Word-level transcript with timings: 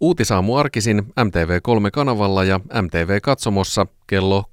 Uutisaamu 0.00 0.56
arkisin 0.56 0.98
MTV3-kanavalla 0.98 2.44
ja 2.44 2.60
MTV-katsomossa 2.82 3.86
kello 4.06 4.44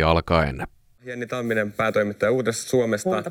6.25 0.00 0.06
alkaen. 0.06 0.62
Jenni 1.04 1.26
Tamminen, 1.26 1.72
päätoimittaja 1.72 2.32
Uudesta 2.32 2.68
Suomesta. 2.68 3.08
Huomenta. 3.08 3.30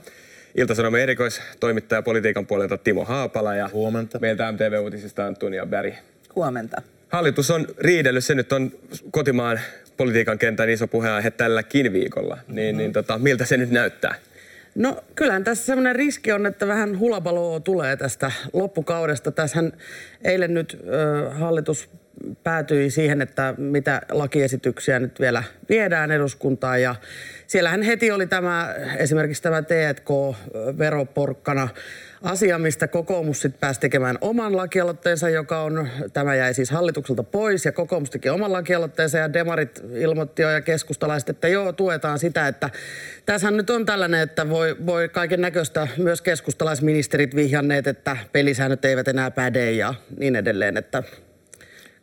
Ilta-Sanomen 0.55 1.01
erikoistoimittaja 1.01 2.01
politiikan 2.01 2.45
puolelta 2.45 2.77
Timo 2.77 3.05
Haapala 3.05 3.55
ja 3.55 3.69
Huomenta. 3.73 4.19
meiltä 4.19 4.51
MTV-uutisista 4.51 5.25
Antonia 5.25 5.65
Berg. 5.65 5.93
Huomenta. 6.35 6.81
Hallitus 7.09 7.51
on 7.51 7.67
riidellyt, 7.77 8.25
se 8.25 8.35
nyt 8.35 8.53
on 8.53 8.71
kotimaan 9.11 9.59
politiikan 9.97 10.37
kentän 10.37 10.69
iso 10.69 10.87
puheenaihe 10.87 11.31
tälläkin 11.31 11.93
viikolla. 11.93 12.37
Niin, 12.47 12.77
niin 12.77 12.93
tota, 12.93 13.17
miltä 13.17 13.45
se 13.45 13.57
nyt 13.57 13.71
näyttää? 13.71 14.15
No 14.75 15.01
kyllähän 15.15 15.43
tässä 15.43 15.65
semmoinen 15.65 15.95
riski 15.95 16.31
on, 16.31 16.45
että 16.45 16.67
vähän 16.67 16.99
hulapaloa 16.99 17.59
tulee 17.59 17.97
tästä 17.97 18.31
loppukaudesta. 18.53 19.31
Tässähän 19.31 19.73
eilen 20.23 20.53
nyt 20.53 20.77
ö, 20.87 21.29
hallitus 21.29 21.89
päätyi 22.43 22.89
siihen, 22.89 23.21
että 23.21 23.53
mitä 23.57 24.01
lakiesityksiä 24.11 24.99
nyt 24.99 25.19
vielä 25.19 25.43
viedään 25.69 26.11
eduskuntaan. 26.11 26.81
Ja 26.81 26.95
siellähän 27.47 27.81
heti 27.81 28.11
oli 28.11 28.27
tämä, 28.27 28.75
esimerkiksi 28.97 29.43
tämä 29.43 29.61
T&K-veroporkkana 29.61 31.69
asia, 32.23 32.57
mistä 32.57 32.87
kokoomus 32.87 33.41
sitten 33.41 33.59
pääsi 33.59 33.79
tekemään 33.79 34.17
oman 34.21 34.57
lakialoitteensa, 34.57 35.29
joka 35.29 35.61
on, 35.61 35.89
tämä 36.13 36.35
jäi 36.35 36.53
siis 36.53 36.71
hallitukselta 36.71 37.23
pois 37.23 37.65
ja 37.65 37.71
kokoomus 37.71 38.09
teki 38.09 38.29
oman 38.29 38.53
lakialoitteensa 38.53 39.17
ja 39.17 39.33
demarit 39.33 39.83
ilmoitti 39.93 40.41
jo 40.41 40.49
ja 40.49 40.61
keskustalaiset, 40.61 41.29
että 41.29 41.47
joo, 41.47 41.73
tuetaan 41.73 42.19
sitä, 42.19 42.47
että 42.47 42.69
tässä 43.25 43.51
nyt 43.51 43.69
on 43.69 43.85
tällainen, 43.85 44.21
että 44.21 44.49
voi, 44.49 44.75
voi 44.85 45.09
kaiken 45.09 45.41
näköistä 45.41 45.87
myös 45.97 46.21
keskustalaisministerit 46.21 47.35
vihjanneet, 47.35 47.87
että 47.87 48.17
pelisäännöt 48.31 48.85
eivät 48.85 49.07
enää 49.07 49.31
päde 49.31 49.71
ja 49.71 49.93
niin 50.17 50.35
edelleen, 50.35 50.77
että 50.77 51.03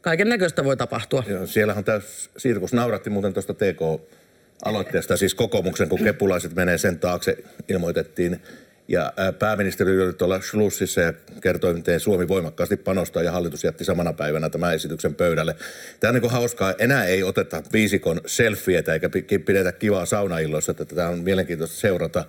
kaiken 0.00 0.28
näköistä 0.28 0.64
voi 0.64 0.76
tapahtua. 0.76 1.24
Joo, 1.26 1.46
siellähän 1.46 1.84
tämä 1.84 2.00
sirkus 2.36 2.72
nauratti 2.72 3.10
muuten 3.10 3.32
tuosta 3.32 3.54
TK-aloitteesta, 3.54 5.16
siis 5.16 5.34
kokoomuksen, 5.34 5.88
kun 5.88 6.04
kepulaiset 6.04 6.54
menee 6.54 6.78
sen 6.78 6.98
taakse, 6.98 7.36
ilmoitettiin. 7.68 8.42
Ja 8.88 9.12
pääministeri 9.38 10.02
oli 10.02 10.12
tuolla 10.12 10.40
Schlussissa 10.40 11.00
ja 11.00 11.12
kertoi, 11.42 11.74
miten 11.74 12.00
Suomi 12.00 12.28
voimakkaasti 12.28 12.76
panostaa 12.76 13.22
ja 13.22 13.32
hallitus 13.32 13.64
jätti 13.64 13.84
samana 13.84 14.12
päivänä 14.12 14.50
tämän 14.50 14.74
esityksen 14.74 15.14
pöydälle. 15.14 15.56
Tämä 16.00 16.08
on 16.08 16.20
niin 16.20 16.30
hauskaa. 16.30 16.74
Enää 16.78 17.04
ei 17.04 17.22
oteta 17.22 17.62
viisikon 17.72 18.20
selfietä 18.26 18.92
eikä 18.92 19.10
pidetä 19.46 19.72
kivaa 19.72 20.06
saunailloissa, 20.06 20.72
että 20.72 20.84
tämä 20.84 21.08
on 21.08 21.18
mielenkiintoista 21.18 21.76
seurata. 21.76 22.24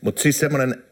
Mutta 0.00 0.22
siis 0.22 0.38
semmoinen 0.38 0.84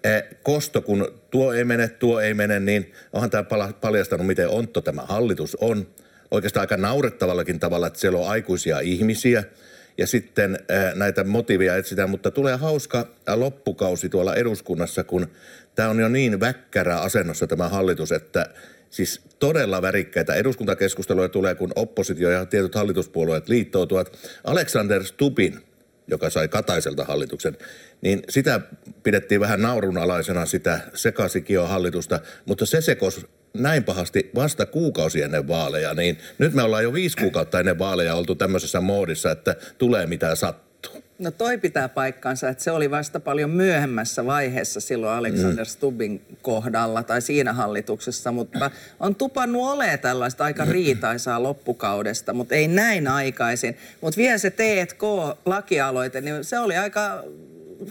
kosto, 0.42 0.83
kun 0.83 1.20
tuo 1.30 1.52
ei 1.52 1.64
mene, 1.64 1.89
tuo 1.89 2.20
ei 2.20 2.34
mene, 2.34 2.61
niin 2.61 2.92
onhan 3.12 3.30
tämä 3.30 3.44
paljastanut, 3.80 4.27
miten 4.27 4.48
ontto 4.48 4.80
tämä 4.80 5.02
hallitus 5.02 5.56
on 5.61 5.86
oikeastaan 6.33 6.62
aika 6.62 6.77
naurettavallakin 6.77 7.61
tavalla, 7.61 7.86
että 7.86 7.98
siellä 7.98 8.19
on 8.19 8.28
aikuisia 8.28 8.80
ihmisiä 8.80 9.44
ja 9.98 10.06
sitten 10.06 10.58
näitä 10.94 11.24
motiivia 11.24 11.77
etsitään, 11.77 12.11
mutta 12.11 12.30
tulee 12.30 12.56
hauska 12.56 13.06
loppukausi 13.34 14.08
tuolla 14.08 14.34
eduskunnassa, 14.34 15.05
kun 15.05 15.28
tämä 15.74 15.89
on 15.89 16.00
jo 16.00 16.08
niin 16.08 16.41
väkkärä 16.41 17.00
asennossa 17.00 17.47
tämä 17.47 17.69
hallitus, 17.69 18.12
että 18.12 18.47
siis 18.91 19.20
todella 19.39 19.83
värikkäitä 19.83 20.34
eduskuntakeskusteluja 20.34 21.28
tulee, 21.28 21.55
kun 21.55 21.72
oppositio 21.77 22.30
ja 22.30 22.46
tietyt 22.46 22.74
hallituspuolueet 22.74 23.48
liittoutuvat. 23.48 24.19
Alexander 24.44 25.05
Stubin, 25.05 25.61
joka 26.08 26.30
sai 26.30 26.48
Kataiselta 26.48 27.05
hallituksen, 27.05 27.56
niin 28.00 28.22
sitä 28.28 28.61
pidettiin 29.02 29.41
vähän 29.41 29.62
naurunalaisena 29.62 30.46
sitä 30.46 30.80
sekasikio 30.94 31.67
hallitusta, 31.67 32.20
mutta 32.46 32.67
se 32.67 32.80
sekos 32.80 33.27
näin 33.55 33.84
pahasti 33.84 34.31
vasta 34.34 34.67
kuukausi 34.67 35.22
ennen 35.22 35.48
vaaleja, 35.48 35.95
niin 35.95 36.19
nyt 36.39 36.55
me 36.55 36.62
ollaan 36.62 36.83
jo 36.83 36.92
viisi 36.92 37.17
kuukautta 37.17 37.61
ennen 37.61 37.78
vaaleja 37.78 38.14
oltu 38.14 38.34
tämmöisessä 38.34 38.81
moodissa, 38.81 39.31
että 39.31 39.56
tulee 39.78 40.06
mitä 40.06 40.34
sattuu. 40.34 41.03
No 41.19 41.31
toi 41.31 41.58
pitää 41.58 41.89
paikkansa, 41.89 42.48
että 42.48 42.64
se 42.64 42.70
oli 42.70 42.91
vasta 42.91 43.20
paljon 43.20 43.51
myöhemmässä 43.51 44.27
vaiheessa 44.27 44.80
silloin 44.80 45.18
Alexander 45.18 45.64
mm. 45.64 45.68
Stubbin 45.68 46.23
kohdalla 46.42 47.02
tai 47.02 47.23
siinä 47.23 47.52
hallituksessa, 47.52 48.33
mutta 48.33 48.70
on 49.01 49.14
tupannut 49.14 49.62
olemaan 49.62 49.98
tällaista 49.98 50.45
aika 50.45 50.64
riitaisaa 50.64 51.42
loppukaudesta, 51.42 52.33
mutta 52.33 52.55
ei 52.55 52.68
näin 52.68 53.08
aikaisin. 53.08 53.77
Mutta 54.01 54.17
vielä 54.17 54.39
se 54.39 54.51
T&K-lakialoite, 54.51 56.20
niin 56.20 56.45
se 56.45 56.58
oli 56.58 56.77
aika 56.77 57.24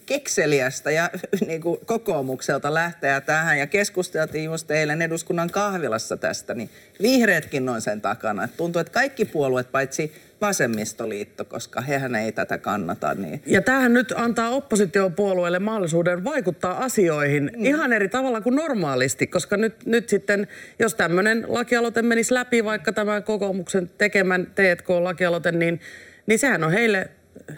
kekseliästä 0.06 0.92
ja 0.92 1.10
niin 1.48 1.62
kuin 1.62 1.80
kokoomukselta 1.86 2.74
lähteä 2.74 3.22
tähän. 3.22 3.60
Ja 3.60 3.68
keskusteltiin 3.68 4.46
just 4.46 4.72
eilen 4.72 5.02
eduskunnan 5.02 5.50
kahvilassa 5.50 6.18
tästä, 6.18 6.54
niin 6.54 6.70
vihreätkin 7.02 7.70
on 7.70 7.82
sen 7.82 8.02
takana. 8.02 8.44
Et 8.44 8.58
tuntuu, 8.58 8.80
että 8.80 8.94
kaikki 8.94 9.26
puolueet 9.26 9.72
paitsi 9.72 10.14
vasemmistoliitto, 10.42 11.46
koska 11.46 11.82
hehän 11.82 12.16
ei 12.16 12.32
tätä 12.32 12.58
kannata. 12.58 13.14
Niin. 13.16 13.42
Ja 13.46 13.62
tämähän 13.62 13.94
nyt 13.94 14.14
antaa 14.16 14.50
oppositiopuolueelle 14.50 15.60
mahdollisuuden 15.60 16.24
vaikuttaa 16.24 16.78
asioihin 16.78 17.52
mm. 17.58 17.66
ihan 17.66 17.94
eri 17.94 18.10
tavalla 18.10 18.42
kuin 18.42 18.56
normaalisti, 18.56 19.28
koska 19.28 19.58
nyt, 19.58 19.86
nyt 19.86 20.10
sitten, 20.10 20.48
jos 20.80 20.96
tämmöinen 20.96 21.46
lakialoite 21.48 22.02
menisi 22.02 22.34
läpi, 22.34 22.66
vaikka 22.66 22.94
tämä 22.94 23.22
kokoomuksen 23.22 23.92
tekemän 23.98 24.46
T&K-lakialoite, 24.46 25.52
niin, 25.52 25.80
niin 26.28 26.40
sehän 26.40 26.64
on 26.64 26.72
heille 26.72 27.10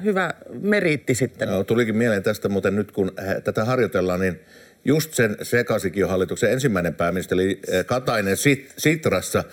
hyvä 0.03 0.33
meriitti 0.61 1.15
sitten. 1.15 1.49
No, 1.49 1.63
tulikin 1.63 1.97
mieleen 1.97 2.23
tästä 2.23 2.49
muuten 2.49 2.75
nyt, 2.75 2.91
kun 2.91 3.11
tätä 3.43 3.65
harjoitellaan, 3.65 4.19
niin 4.19 4.39
just 4.85 5.13
sen 5.13 5.37
sekasikin 5.41 6.07
hallituksen 6.07 6.51
ensimmäinen 6.51 6.95
pääministeri 6.95 7.59
eh, 7.67 7.85
Katainen 7.85 8.37
Sit, 8.37 8.73
Sitrassa 8.77 9.43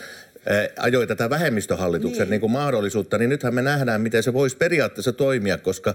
eh, 0.47 0.71
ajoi 0.77 1.07
tätä 1.07 1.31
vähemmistöhallituksen 1.31 2.21
niin. 2.21 2.31
Niin 2.31 2.41
kuin 2.41 2.53
mahdollisuutta, 2.53 3.19
niin 3.19 3.31
nythän 3.31 3.55
me 3.55 3.63
nähdään, 3.63 4.01
miten 4.01 4.23
se 4.23 4.33
voisi 4.33 4.57
periaatteessa 4.57 5.13
toimia, 5.13 5.59
koska 5.59 5.95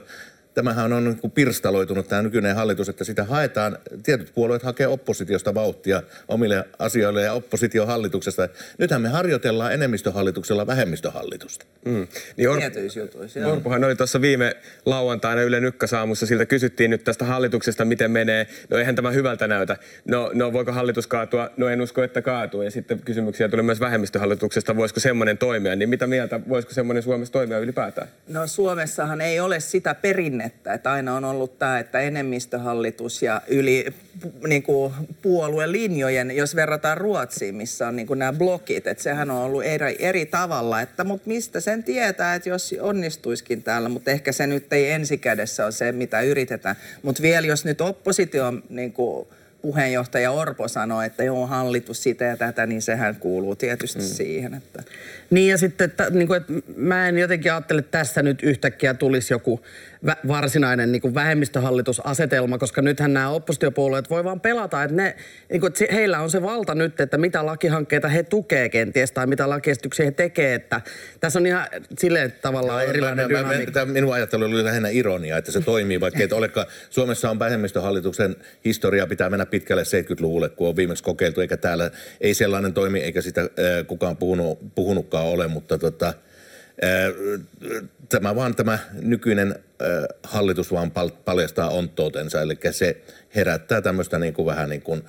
tämähän 0.55 0.93
on 0.93 1.03
niin 1.03 1.17
kuin 1.17 1.31
pirstaloitunut 1.31 2.07
tämä 2.07 2.21
nykyinen 2.21 2.55
hallitus, 2.55 2.89
että 2.89 3.03
sitä 3.03 3.23
haetaan, 3.23 3.77
tietyt 4.03 4.31
puolueet 4.35 4.63
hakee 4.63 4.87
oppositiosta 4.87 5.53
vauhtia 5.53 6.03
omille 6.27 6.65
asioille 6.79 7.21
ja 7.21 7.33
oppositiohallituksesta. 7.33 8.49
Nythän 8.77 9.01
me 9.01 9.09
harjoitellaan 9.09 9.73
enemmistöhallituksella 9.73 10.67
vähemmistöhallitusta. 10.67 11.65
Mm. 11.85 12.07
Niin 12.37 12.49
Or- 12.49 12.59
Orpohan 13.51 13.83
oli 13.83 13.95
tuossa 13.95 14.21
viime 14.21 14.55
lauantaina 14.85 15.41
Yle 15.41 15.59
Nykkäsaamussa, 15.59 16.25
siltä 16.25 16.45
kysyttiin 16.45 16.91
nyt 16.91 17.03
tästä 17.03 17.25
hallituksesta, 17.25 17.85
miten 17.85 18.11
menee. 18.11 18.47
No 18.69 18.77
eihän 18.77 18.95
tämä 18.95 19.11
hyvältä 19.11 19.47
näytä. 19.47 19.77
No, 20.05 20.31
no 20.33 20.53
voiko 20.53 20.71
hallitus 20.71 21.07
kaatua? 21.07 21.49
No 21.57 21.69
en 21.69 21.81
usko, 21.81 22.03
että 22.03 22.21
kaatuu. 22.21 22.61
Ja 22.61 22.71
sitten 22.71 22.99
kysymyksiä 22.99 23.49
tuli 23.49 23.63
myös 23.63 23.79
vähemmistöhallituksesta, 23.79 24.75
voisiko 24.75 24.99
semmoinen 24.99 25.37
toimia. 25.37 25.75
Niin 25.75 25.89
mitä 25.89 26.07
mieltä, 26.07 26.39
voisiko 26.49 26.73
semmoinen 26.73 27.03
Suomessa 27.03 27.31
toimia 27.31 27.59
ylipäätään? 27.59 28.07
No 28.27 28.47
Suomessahan 28.47 29.21
ei 29.21 29.39
ole 29.39 29.59
sitä 29.59 29.95
perinne 29.95 30.44
että, 30.45 30.73
että 30.73 30.91
aina 30.91 31.15
on 31.15 31.25
ollut 31.25 31.59
tämä, 31.59 31.79
että 31.79 31.99
enemmistöhallitus 31.99 33.23
ja 33.23 33.41
yli 33.47 33.85
niin 34.47 34.63
kuin 34.63 34.93
puoluelinjojen, 35.21 36.31
jos 36.31 36.55
verrataan 36.55 36.97
Ruotsiin, 36.97 37.55
missä 37.55 37.87
on 37.87 37.95
niin 37.95 38.07
kuin 38.07 38.19
nämä 38.19 38.33
blokit, 38.33 38.87
että 38.87 39.03
sehän 39.03 39.31
on 39.31 39.41
ollut 39.41 39.63
eri, 39.63 39.95
eri 39.99 40.25
tavalla, 40.25 40.81
että 40.81 41.03
mutta 41.03 41.27
mistä 41.27 41.59
sen 41.59 41.83
tietää, 41.83 42.35
että 42.35 42.49
jos 42.49 42.75
onnistuiskin 42.81 43.63
täällä, 43.63 43.89
mutta 43.89 44.11
ehkä 44.11 44.31
se 44.31 44.47
nyt 44.47 44.73
ei 44.73 44.91
ensikädessä 44.91 45.63
ole 45.63 45.71
se, 45.71 45.91
mitä 45.91 46.21
yritetään. 46.21 46.75
Mutta 47.01 47.21
vielä 47.21 47.47
jos 47.47 47.65
nyt 47.65 47.81
oppositio 47.81 48.53
niin 48.69 48.93
kuin 48.93 49.27
puheenjohtaja 49.65 50.31
Orpo 50.31 50.67
sanoi, 50.67 51.05
että 51.05 51.23
joo, 51.23 51.47
hallitus 51.47 52.03
sitä 52.03 52.25
ja 52.25 52.37
tätä, 52.37 52.65
niin 52.65 52.81
sehän 52.81 53.15
kuuluu 53.15 53.55
tietysti 53.55 53.99
mm. 53.99 54.05
siihen. 54.05 54.53
Että. 54.53 54.83
Niin 55.29 55.51
ja 55.51 55.57
sitten, 55.57 55.85
että, 55.85 56.09
niin 56.09 56.27
kuin, 56.27 56.37
että 56.37 56.53
mä 56.75 57.07
en 57.09 57.17
jotenkin 57.17 57.51
ajattele, 57.51 57.79
että 57.79 57.97
tässä 57.97 58.23
nyt 58.23 58.43
yhtäkkiä 58.43 58.93
tulisi 58.93 59.33
joku 59.33 59.61
varsinainen 60.27 60.91
niin 60.91 61.01
kuin 61.01 61.15
vähemmistöhallitusasetelma, 61.15 62.57
koska 62.57 62.81
nythän 62.81 63.13
nämä 63.13 63.29
oppositiopuolueet 63.29 64.09
voi 64.09 64.23
vaan 64.23 64.41
pelata, 64.41 64.83
että, 64.83 64.95
ne, 64.95 65.15
niin 65.51 65.61
kuin, 65.61 65.67
että 65.67 65.95
heillä 65.95 66.19
on 66.19 66.31
se 66.31 66.41
valta 66.41 66.75
nyt, 66.75 67.01
että 67.01 67.17
mitä 67.17 67.45
lakihankkeita 67.45 68.07
he 68.07 68.23
tukee 68.23 68.69
kenties 68.69 69.11
tai 69.11 69.27
mitä 69.27 69.49
lakiesityksiä 69.49 70.05
he 70.05 70.11
tekee, 70.11 70.55
että 70.55 70.81
tässä 71.19 71.39
on 71.39 71.45
ihan 71.45 71.67
silleen 71.99 72.31
tavallaan 72.41 72.83
no, 72.83 72.89
erilainen 72.89 73.31
mä. 73.31 73.41
Mä, 73.41 73.85
minun 73.85 74.13
ajattelu 74.13 74.43
oli 74.43 74.63
lähinnä 74.63 74.89
ironia, 74.89 75.37
että 75.37 75.51
se 75.51 75.61
toimii, 75.61 75.99
vaikka 75.99 76.23
et 76.23 76.33
olekaan. 76.33 76.67
Suomessa 76.89 77.29
on 77.29 77.39
vähemmistöhallituksen 77.39 78.35
historia, 78.65 79.07
pitää 79.07 79.29
mennä 79.29 79.45
pitkälle 79.45 79.83
70-luvulle, 79.83 80.49
kun 80.49 80.67
on 80.67 80.75
viimeksi 80.75 81.03
kokeiltu, 81.03 81.41
eikä 81.41 81.57
täällä 81.57 81.91
ei 82.21 82.33
sellainen 82.33 82.73
toimi, 82.73 82.99
eikä 82.99 83.21
sitä 83.21 83.41
äh, 83.41 83.47
kukaan 83.87 84.17
puhunut, 84.17 84.75
puhunutkaan 84.75 85.25
ole, 85.25 85.47
mutta 85.47 85.77
tota, 85.77 86.13
Tämä 88.09 88.35
vaan 88.35 88.55
tämä 88.55 88.79
nykyinen 89.01 89.55
hallitus 90.23 90.71
vaan 90.71 90.91
paljastaa 91.25 91.69
onttoutensa, 91.69 92.41
eli 92.41 92.57
se 92.71 93.01
herättää 93.35 93.81
tämmöistä 93.81 94.19
niin 94.19 94.33
kuin 94.33 94.45
vähän 94.45 94.69
niin 94.69 94.81
kuin 94.81 95.03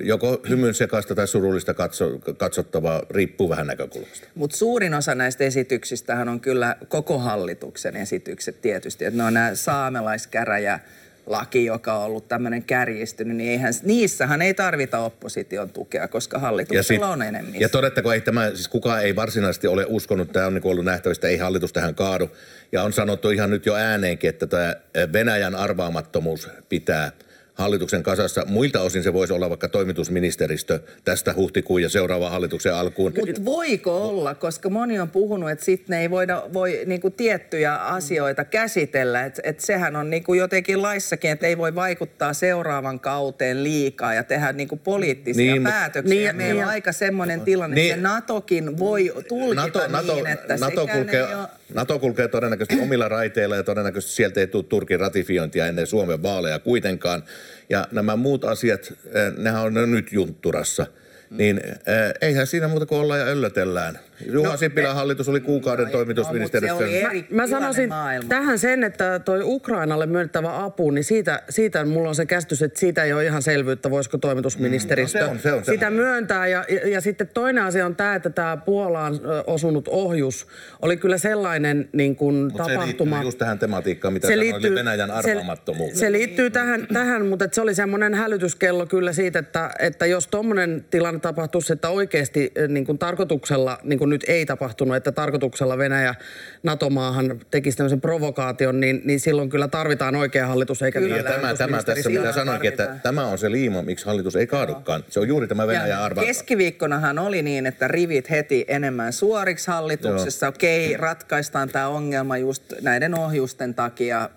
joko 0.00 0.40
hymyn 0.48 0.74
sekaista 0.74 1.14
tai 1.14 1.28
surullista 1.28 1.74
katso, 1.74 2.18
katsottavaa, 2.18 3.02
riippuu 3.10 3.48
vähän 3.48 3.66
näkökulmasta. 3.66 4.28
Mutta 4.34 4.56
suurin 4.56 4.94
osa 4.94 5.14
näistä 5.14 5.44
esityksistähän 5.44 6.28
on 6.28 6.40
kyllä 6.40 6.76
koko 6.88 7.18
hallituksen 7.18 7.96
esitykset 7.96 8.60
tietysti. 8.60 9.04
Että 9.04 9.18
ne 9.18 9.24
on 9.24 9.34
nämä 9.34 9.54
saamelaiskäräjä 9.54 10.80
laki, 11.26 11.64
joka 11.64 11.94
on 11.94 12.04
ollut 12.04 12.28
tämmöinen 12.28 12.62
kärjistynyt, 12.62 13.36
niin 13.36 13.50
eihän, 13.50 13.74
niissähän 13.82 14.42
ei 14.42 14.54
tarvita 14.54 14.98
opposition 14.98 15.70
tukea, 15.70 16.08
koska 16.08 16.38
hallituksella 16.38 16.82
sit- 16.82 17.02
on 17.02 17.22
enemmistö. 17.22 17.58
Ja 17.64 17.68
todettako, 17.68 18.12
ei 18.12 18.20
tämä, 18.20 18.48
siis 18.48 18.68
kukaan 18.68 19.02
ei 19.02 19.16
varsinaisesti 19.16 19.66
ole 19.66 19.86
uskonut, 19.88 20.32
tämä 20.32 20.46
on 20.46 20.54
niin 20.54 20.66
ollut 20.66 20.84
nähtävistä, 20.84 21.28
ei 21.28 21.36
hallitus 21.36 21.72
tähän 21.72 21.94
kaadu. 21.94 22.30
Ja 22.72 22.82
on 22.82 22.92
sanottu 22.92 23.30
ihan 23.30 23.50
nyt 23.50 23.66
jo 23.66 23.74
ääneenkin, 23.74 24.30
että 24.30 24.46
tämä 24.46 24.76
Venäjän 25.12 25.54
arvaamattomuus 25.54 26.48
pitää 26.68 27.12
hallituksen 27.56 28.02
kasassa. 28.02 28.44
Muilta 28.46 28.80
osin 28.80 29.02
se 29.02 29.12
voisi 29.12 29.32
olla 29.32 29.48
vaikka 29.48 29.68
toimitusministeristö 29.68 30.80
tästä 31.04 31.34
huhtikuun 31.36 31.82
ja 31.82 31.88
seuraavan 31.88 32.30
hallituksen 32.30 32.74
alkuun. 32.74 33.12
Mutta 33.26 33.44
voiko 33.44 34.08
olla, 34.08 34.34
koska 34.34 34.70
moni 34.70 35.00
on 35.00 35.10
puhunut, 35.10 35.50
että 35.50 35.64
sitten 35.64 35.98
ei 35.98 36.10
voida, 36.10 36.42
voi 36.52 36.80
niinku 36.86 37.10
tiettyjä 37.10 37.74
asioita 37.74 38.44
käsitellä. 38.44 39.24
Että 39.24 39.42
et 39.44 39.60
sehän 39.60 39.96
on 39.96 40.10
niinku 40.10 40.34
jotenkin 40.34 40.82
laissakin, 40.82 41.30
että 41.30 41.46
ei 41.46 41.58
voi 41.58 41.74
vaikuttaa 41.74 42.32
seuraavan 42.32 43.00
kauteen 43.00 43.64
liikaa 43.64 44.14
ja 44.14 44.24
tehdä 44.24 44.52
niinku 44.52 44.76
poliittisia 44.76 45.52
Niin, 45.52 45.62
päätöksiä. 45.62 46.14
Niin, 46.14 46.24
ja- 46.26 46.32
Meillä 46.32 46.54
niin, 46.54 46.64
on 46.64 46.70
aika 46.70 46.92
semmoinen 46.92 47.40
tilanne, 47.40 47.74
Niin. 47.74 47.94
että 47.94 48.08
NATOkin 48.08 48.78
voi 48.78 49.12
tulkita 49.28 49.88
niin, 50.14 50.26
että 50.26 50.56
NATO, 50.56 50.86
kulkee, 50.86 51.24
ole... 51.24 51.48
NATO 51.74 51.98
kulkee 51.98 52.28
todennäköisesti 52.28 52.82
omilla 52.82 53.08
raiteilla 53.08 53.56
ja 53.56 53.62
todennäköisesti 53.62 54.14
sieltä 54.16 54.40
ei 54.40 54.46
tule 54.46 54.64
Turkin 54.64 55.00
ratifiointia 55.00 55.66
ennen 55.66 55.86
Suomen 55.86 56.22
vaaleja 56.22 56.58
kuitenkaan. 56.58 57.22
Ja 57.68 57.88
nämä 57.92 58.16
muut 58.16 58.44
asiat, 58.44 58.92
eh, 59.06 59.32
nehän 59.36 59.62
on 59.62 59.90
nyt 59.90 60.12
juntturassa. 60.12 60.86
Niin 61.30 61.60
eh, 61.66 61.74
eihän 62.20 62.46
siinä 62.46 62.68
muuta 62.68 62.86
kuin 62.86 62.98
olla 63.00 63.16
ja 63.16 63.24
öllötellään. 63.24 63.98
Juha 64.30 64.50
no, 64.50 64.56
Sipilän 64.56 64.94
hallitus 64.94 65.28
oli 65.28 65.40
kuukauden 65.40 65.84
no, 65.86 65.90
toimitusministeriössä. 65.92 66.78
se 66.78 66.84
oli 66.84 66.96
eri- 66.96 67.20
Mä 67.20 67.26
tilanne 67.26 67.46
sanoisin 67.48 67.88
maailma. 67.88 68.28
tähän 68.28 68.58
sen, 68.58 68.84
että 68.84 69.18
toi 69.24 69.40
Ukrainalle 69.44 70.06
myönnettävä 70.06 70.64
apu, 70.64 70.90
niin 70.90 71.04
siitä, 71.04 71.42
siitä 71.50 71.84
mulla 71.84 72.08
on 72.08 72.14
se 72.14 72.26
käsitys, 72.26 72.62
että 72.62 72.80
siitä 72.80 73.04
ei 73.04 73.12
ole 73.12 73.24
ihan 73.24 73.42
selvyyttä, 73.42 73.90
voisiko 73.90 74.18
toimitusministeristö 74.18 75.18
Mm, 75.18 75.24
no 75.24 75.28
se 75.28 75.32
on- 75.32 75.38
se 75.40 75.52
on 75.52 75.64
sitä 75.64 75.70
semmoinen. 75.86 75.92
myöntää. 75.92 76.46
Ja, 76.46 76.64
ja, 76.68 76.88
ja 76.88 77.00
sitten 77.00 77.28
toinen 77.34 77.64
asia 77.64 77.86
on 77.86 77.96
tämä, 77.96 78.14
että 78.14 78.30
tämä 78.30 78.56
Puolaan 78.56 79.20
osunut 79.46 79.88
ohjus 79.88 80.46
oli 80.82 80.96
kyllä 80.96 81.18
sellainen 81.18 81.88
niin 81.92 82.16
kuin 82.16 82.34
Mutta 82.34 82.64
se 82.64 82.70
tapahtuma. 82.72 83.10
liittyy 83.16 83.26
just 83.28 83.38
tähän 83.38 83.58
tematiikkaan, 83.58 84.14
mitä 84.14 84.28
sanoin, 84.28 84.54
eli 84.66 84.74
Venäjän 84.74 85.10
arvaamattomuuteen. 85.10 85.96
Se, 85.96 86.00
se 86.00 86.12
liittyy 86.12 86.50
tähän, 86.50 86.86
tähän 86.92 87.26
mutta 87.26 87.44
että 87.44 87.54
se 87.54 87.60
oli 87.60 87.74
semmoinen 87.74 88.14
hälytyskello 88.14 88.86
kyllä 88.86 89.12
siitä, 89.12 89.38
että, 89.38 89.70
että 89.78 90.06
jos 90.06 90.26
tuommoinen 90.28 90.84
tilanne 90.90 91.15
tapahtuisi, 91.20 91.72
että 91.72 91.88
oikeasti 91.88 92.52
eh, 92.54 92.68
niin 92.68 92.86
kuin 92.86 92.98
tarkoituksella, 92.98 93.78
niin 93.82 93.98
kuin 93.98 94.10
nyt 94.10 94.24
ei 94.28 94.46
tapahtunut, 94.46 94.96
että 94.96 95.12
tarkoituksella 95.12 95.78
Venäjä 95.78 96.14
NATO-maahan 96.62 97.40
tekisi 97.50 97.76
tämmöisen 97.76 98.00
provokaation, 98.00 98.80
niin, 98.80 99.02
niin 99.04 99.20
silloin 99.20 99.48
kyllä 99.48 99.68
tarvitaan 99.68 100.16
oikea 100.16 100.46
hallitus 100.46 100.82
eikä 100.82 101.00
Ja 101.00 101.06
vielä 101.06 101.30
tämä, 101.30 101.54
tämä 101.54 101.82
tässä, 101.82 102.10
mitä 102.10 102.32
sanoinkin, 102.32 102.68
että 102.68 102.96
tämä 103.02 103.26
on 103.26 103.38
se 103.38 103.50
liima, 103.50 103.82
miksi 103.82 104.06
hallitus 104.06 104.36
ei 104.36 104.46
kaadukaan. 104.46 105.04
Se 105.08 105.20
on 105.20 105.28
juuri 105.28 105.48
tämä 105.48 105.66
Venäjän 105.66 105.88
Ja 105.88 106.04
arva. 106.04 106.20
keskiviikkonahan 106.20 107.18
oli 107.18 107.42
niin, 107.42 107.66
että 107.66 107.88
rivit 107.88 108.30
heti 108.30 108.64
enemmän 108.68 109.12
suoriksi 109.12 109.68
hallituksessa. 109.68 110.48
Okei, 110.48 110.96
ratkaistaan 110.96 111.68
tämä 111.68 111.88
ongelma 111.88 112.38
just 112.38 112.62
näiden 112.80 113.18
ohjusten 113.18 113.74
takia. 113.74 114.30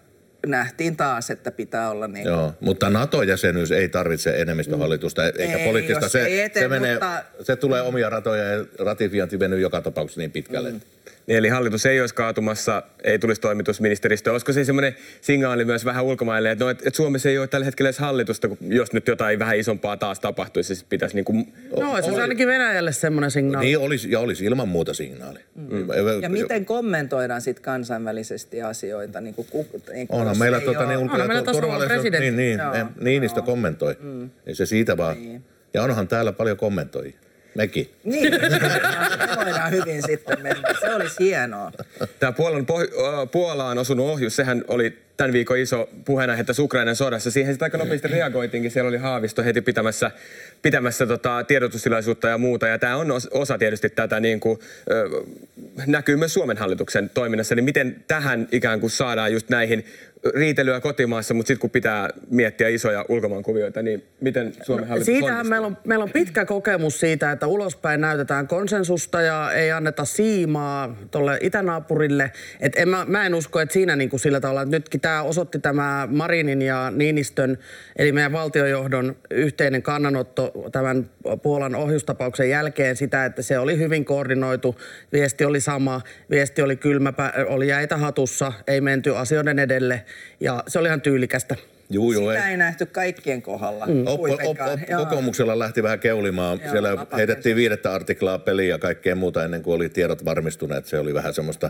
Nähtiin 0.46 0.98
taas, 0.98 1.30
että 1.30 1.52
pitää 1.52 1.90
olla 1.90 2.08
niin. 2.08 2.26
Joo, 2.26 2.54
mutta 2.60 2.90
NATO-jäsenyys 2.90 3.72
ei 3.72 3.90
tarvitse 3.90 4.30
enemmistöhallitusta 4.42 5.26
eikä 5.26 5.58
Ei, 5.58 5.68
poliittista. 5.68 6.10
Se, 6.10 6.26
ei 6.26 6.42
etene, 6.42 6.64
se, 6.66 6.68
menee, 6.70 6.94
mutta- 6.94 7.24
se 7.44 7.56
tulee 7.56 7.82
omia 7.82 8.10
ratoja 8.10 8.44
ja 8.44 8.66
ratifiointi 8.80 9.40
venyy 9.40 9.60
joka 9.60 9.82
tapauksessa 9.82 10.22
niin 10.22 10.32
pitkälle. 10.32 10.72
Mm. 10.72 10.82
Niin, 11.30 11.38
eli 11.38 11.50
hallitus 11.50 11.86
ei 11.86 12.02
olisi 12.02 12.16
kaatumassa, 12.16 12.84
ei 13.04 13.20
tulisi 13.20 13.42
toimitusministeristö. 13.42 14.32
Olisiko 14.32 14.54
se 14.54 14.64
semmoinen 14.66 14.96
signaali 15.22 15.66
myös 15.66 15.86
vähän 15.86 16.04
ulkomaille, 16.04 16.52
että, 16.52 16.66
no, 16.66 16.70
että, 16.70 16.84
että 16.88 16.98
Suomessa 16.98 17.30
ei 17.30 17.38
ole 17.38 17.48
tällä 17.48 17.66
hetkellä 17.66 17.88
edes 17.88 18.00
hallitusta, 18.00 18.48
kun 18.48 18.58
jos 18.62 18.94
nyt 18.94 19.08
jotain 19.08 19.40
vähän 19.40 19.58
isompaa 19.58 19.98
taas 19.98 20.20
tapahtuisi, 20.20 20.76
se 20.76 20.86
pitäisi 20.90 21.16
niin 21.16 21.26
kuin... 21.26 21.54
No, 21.80 22.02
se 22.02 22.12
on 22.12 22.22
ainakin 22.22 22.48
Venäjälle 22.48 22.92
semmoinen 22.92 23.32
signaali. 23.32 23.66
Niin 23.66 23.78
olisi, 23.80 24.12
ja 24.12 24.20
olisi 24.20 24.46
ilman 24.46 24.68
muuta 24.68 24.94
signaali. 24.94 25.40
Mm. 25.56 25.88
Ja 26.22 26.30
miten 26.30 26.66
kommentoidaan 26.66 27.42
sitten 27.42 27.64
kansainvälisesti 27.64 28.62
asioita? 28.62 29.22
Niin 29.22 29.36
kuin, 29.36 29.48
niin 29.94 30.08
kuin, 30.08 30.22
Onhan 30.22 30.38
meillä 30.38 30.58
ei 30.58 30.64
tuota, 30.66 30.80
ole- 30.80 30.88
niin 30.88 30.98
ulko- 30.98 31.14
Onhan 31.14 31.28
meillä 31.28 31.52
turvallisuus, 31.52 31.88
presidentti. 31.88 32.32
niin, 32.32 32.58
niin, 32.58 32.60
Joo, 32.80 32.88
Niinistö 33.02 33.42
kommentoi. 33.42 33.98
Mm. 34.02 34.30
Ei 34.46 34.56
se 34.56 34.66
siitä 34.66 34.98
vaan. 34.98 35.16
Niin. 35.18 35.44
Ja 35.74 35.84
onhan 35.84 36.08
täällä 36.08 36.32
paljon 36.32 36.58
kommentoijia. 36.58 37.18
Mekin. 37.56 37.90
Niin, 38.04 38.32
me 38.32 39.36
voidaan 39.36 39.72
hyvin 39.72 40.02
sitten 40.06 40.42
mennä. 40.42 40.74
Se 40.80 40.94
olisi 40.96 41.16
hienoa. 41.20 41.72
Tämä 42.20 42.32
Puolan 42.32 42.62
poh- 42.72 43.04
äh, 43.22 43.32
Puolaan 43.32 43.78
osunut 43.78 44.06
ohjus, 44.10 44.36
sehän 44.36 44.64
oli 44.68 44.98
tämän 45.20 45.34
viikon 45.34 45.58
iso 45.58 45.90
puheenaihe 46.06 46.44
tässä 46.44 46.64
Ukrainan 46.64 46.96
sodassa. 46.96 47.32
Siihen 47.32 47.54
sitten 47.54 47.66
aika 47.66 47.78
nopeasti 47.78 48.08
reagoitiinkin. 48.08 48.72
Siellä 48.72 48.88
oli 48.88 48.98
Haavisto 48.98 49.44
heti 49.44 49.62
pitämässä, 49.62 50.12
pitämässä 50.62 51.06
tota 51.06 51.44
tiedotustilaisuutta 51.44 52.28
ja 52.28 52.38
muuta. 52.38 52.68
Ja 52.68 52.80
tämä 52.80 52.96
on 52.96 53.08
os- 53.08 53.28
osa 53.32 53.58
tietysti 53.58 53.90
tätä 53.90 54.20
niin 54.20 54.40
kuin, 54.40 54.60
ö, 54.92 55.10
näkyy 55.88 56.16
myös 56.16 56.34
Suomen 56.34 56.58
hallituksen 56.58 57.10
toiminnassa. 57.14 57.56
Niin 57.56 57.66
miten 57.66 58.04
tähän 58.08 58.48
ikään 58.52 58.80
kuin 58.80 58.92
saadaan 58.92 59.34
just 59.34 59.50
näihin 59.50 59.86
riitelyä 60.36 60.80
kotimaassa, 60.80 61.34
mutta 61.34 61.48
sitten 61.48 61.62
kun 61.62 61.70
pitää 61.70 62.10
miettiä 62.30 62.68
isoja 62.68 63.06
ulkomaankuvioita, 63.10 63.82
niin 63.82 64.04
miten 64.22 64.54
Suomen 64.64 64.88
hallitus 64.88 65.06
Siitähän 65.06 65.34
onnistuu? 65.36 65.50
meillä 65.50 65.68
on, 65.68 65.78
meillä 65.86 66.04
on 66.04 66.12
pitkä 66.12 66.46
kokemus 66.46 67.00
siitä, 67.00 67.32
että 67.32 67.48
ulospäin 67.48 68.02
näytetään 68.02 68.48
konsensusta 68.48 69.22
ja 69.22 69.52
ei 69.52 69.72
anneta 69.72 70.06
siimaa 70.06 70.96
tuolle 71.12 71.38
itänaapurille. 71.42 72.32
Et 72.60 72.74
en, 72.76 72.90
mä, 72.90 73.06
mä 73.08 73.26
en 73.26 73.36
usko, 73.36 73.60
että 73.60 73.74
siinä 73.74 73.96
niin 73.96 74.10
kuin 74.10 74.20
sillä 74.20 74.40
tavalla, 74.40 74.62
että 74.62 74.76
nytkin 74.76 75.02
tämä 75.10 75.24
osoitti 75.24 75.60
tämä 75.60 76.08
Marinin 76.12 76.62
ja 76.62 76.92
Niinistön, 76.92 77.58
eli 77.96 78.12
meidän 78.12 78.32
valtiojohdon 78.32 79.16
yhteinen 79.32 79.82
kannanotto 79.82 80.52
tämän 80.72 81.10
Puolan 81.44 81.76
ohjustapauksen 81.76 82.50
jälkeen 82.50 82.96
sitä, 82.96 83.26
että 83.26 83.42
se 83.42 83.60
oli 83.60 83.78
hyvin 83.78 84.06
koordinoitu, 84.06 84.76
viesti 85.14 85.46
oli 85.46 85.62
sama, 85.62 86.02
viesti 86.30 86.62
oli 86.62 86.76
kylmäpä, 86.76 87.34
oli 87.48 87.68
jäitä 87.68 87.98
hatussa, 87.98 88.54
ei 88.68 88.82
menty 88.82 89.18
asioiden 89.18 89.60
edelle. 89.60 90.06
Ja 90.40 90.64
se 90.68 90.80
oli 90.80 90.88
ihan 90.88 91.02
tyylikästä. 91.02 91.56
Juu, 91.92 92.12
juu, 92.12 92.30
Sitä 92.30 92.46
ei. 92.46 92.52
ei 92.52 92.58
nähty 92.58 92.86
kaikkien 92.86 93.42
kohdalla 93.42 93.88
Oppo, 94.06 94.34
op, 94.34 94.40
op, 94.46 94.80
Joo. 94.90 95.06
kokoomuksella 95.06 95.60
lähti 95.60 95.84
vähän 95.84 96.00
keulimaan. 96.00 96.60
Joo, 96.62 96.72
Siellä 96.72 96.92
vapaasti. 96.92 97.16
heitettiin 97.16 97.56
viidettä 97.56 97.94
artiklaa 97.94 98.40
peliä 98.40 98.68
ja 98.68 98.78
kaikkea 98.78 99.16
muuta 99.16 99.44
ennen 99.44 99.64
kuin 99.64 99.76
oli 99.76 99.90
tiedot 99.90 100.26
varmistuneet. 100.26 100.86
Se 100.86 101.00
oli 101.00 101.14
vähän 101.14 101.34
semmoista 101.34 101.70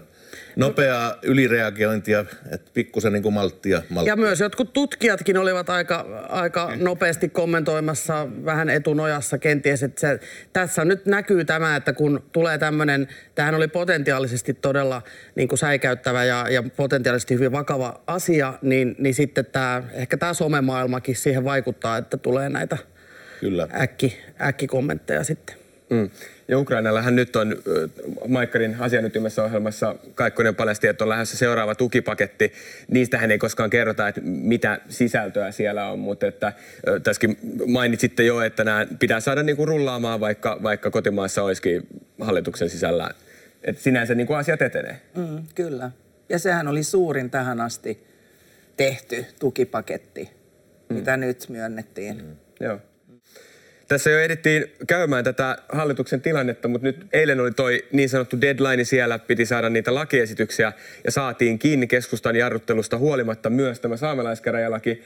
nopeaa 0.56 1.16
ylireagointia, 1.24 2.26
että 2.52 2.72
pikkusen 2.74 3.14
niin 3.14 3.24
kuin 3.24 3.34
malttia. 3.34 3.82
malttia. 3.90 4.12
Ja 4.12 4.16
myös 4.16 4.40
jotkut 4.40 4.74
tutkijatkin 4.74 5.38
olivat 5.38 5.70
aika, 5.70 6.26
aika 6.30 6.72
nopeasti 6.76 7.30
kommentoimassa 7.30 8.28
vähän 8.46 8.70
etunojassa 8.70 9.38
kenties, 9.38 9.84
että 9.84 10.02
se, 10.02 10.20
tässä 10.54 10.86
nyt 10.86 11.06
näkyy 11.06 11.46
tämä, 11.46 11.76
että 11.76 11.94
kun 11.94 12.24
tulee 12.32 12.58
tämmöinen, 12.58 13.08
tähän 13.36 13.56
oli 13.56 13.68
potentiaalisesti 13.68 14.54
todella 14.54 15.02
niin 15.36 15.48
kuin 15.48 15.60
säikäyttävä 15.60 16.24
ja, 16.24 16.46
ja 16.50 16.64
potentiaalisesti 16.78 17.34
hyvin 17.36 17.52
vakava 17.52 18.02
asia, 18.08 18.54
niin, 18.62 18.96
niin 18.98 19.14
sitten 19.14 19.46
tämä, 19.46 19.84
ehkä 20.10 20.18
tämä 20.18 20.34
somemaailmakin 20.34 21.16
siihen 21.16 21.44
vaikuttaa, 21.44 21.98
että 21.98 22.18
tulee 22.18 22.50
näitä 22.50 22.78
Kyllä. 23.40 23.68
äkki, 23.82 24.18
äkkikommentteja 24.42 25.24
sitten. 25.24 25.56
Mm. 25.90 26.10
Ja 26.48 26.60
Ukrainallahan 26.60 27.16
nyt 27.16 27.36
on 27.36 27.56
Maikkarin 28.28 28.76
asian 28.80 29.06
ytimessä 29.06 29.44
ohjelmassa 29.44 29.96
Kaikkonen 30.16 30.56
paljasti, 30.56 30.88
että 30.88 31.04
on 31.04 31.10
lähdössä 31.10 31.38
seuraava 31.38 31.76
tukipaketti. 31.76 32.54
Niistähän 32.88 33.32
ei 33.32 33.38
koskaan 33.38 33.70
kerrota, 33.70 34.08
että 34.08 34.22
mitä 34.24 34.82
sisältöä 34.88 35.52
siellä 35.52 35.90
on, 35.90 36.00
mutta 36.00 36.28
että 36.28 36.54
tässäkin 37.04 37.38
mainitsitte 37.68 38.24
jo, 38.24 38.42
että 38.42 38.64
nämä 38.64 38.88
pitää 39.00 39.20
saada 39.20 39.44
niinku 39.44 39.66
rullaamaan, 39.66 40.20
vaikka, 40.20 40.60
vaikka 40.64 40.92
kotimaassa 40.92 41.44
olisikin 41.44 41.88
hallituksen 42.22 42.70
sisällä. 42.70 43.12
Että 43.64 43.82
sinänsä 43.82 44.16
niinku 44.16 44.34
asiat 44.34 44.62
etenee. 44.62 45.02
Mm, 45.18 45.44
kyllä. 45.56 45.92
Ja 46.30 46.40
sehän 46.40 46.68
oli 46.68 46.84
suurin 46.84 47.30
tähän 47.30 47.62
asti 47.62 48.09
tehty 48.80 49.26
tukipaketti, 49.40 50.30
mm. 50.90 50.96
mitä 50.96 51.18
nyt 51.18 51.50
myönnettiin. 51.50 52.26
Mm. 52.26 52.36
Joo. 52.60 52.80
Tässä 53.88 54.10
jo 54.10 54.20
edittiin 54.20 54.66
käymään 54.88 55.24
tätä 55.24 55.58
hallituksen 55.70 56.22
tilannetta, 56.22 56.68
mutta 56.68 56.88
nyt 56.88 57.08
eilen 57.14 57.40
oli 57.40 57.52
toi 57.52 57.86
niin 57.92 58.10
sanottu 58.10 58.42
deadline 58.42 58.84
siellä, 58.84 59.20
piti 59.20 59.46
saada 59.46 59.70
niitä 59.70 59.96
lakiesityksiä 59.96 60.74
ja 61.04 61.12
saatiin 61.12 61.60
kiinni 61.60 61.88
keskustan 61.88 62.36
jarruttelusta 62.36 62.98
huolimatta 62.98 63.50
myös 63.50 63.80
tämä 63.80 63.98
saamelaiskäräjälaki 63.98 65.02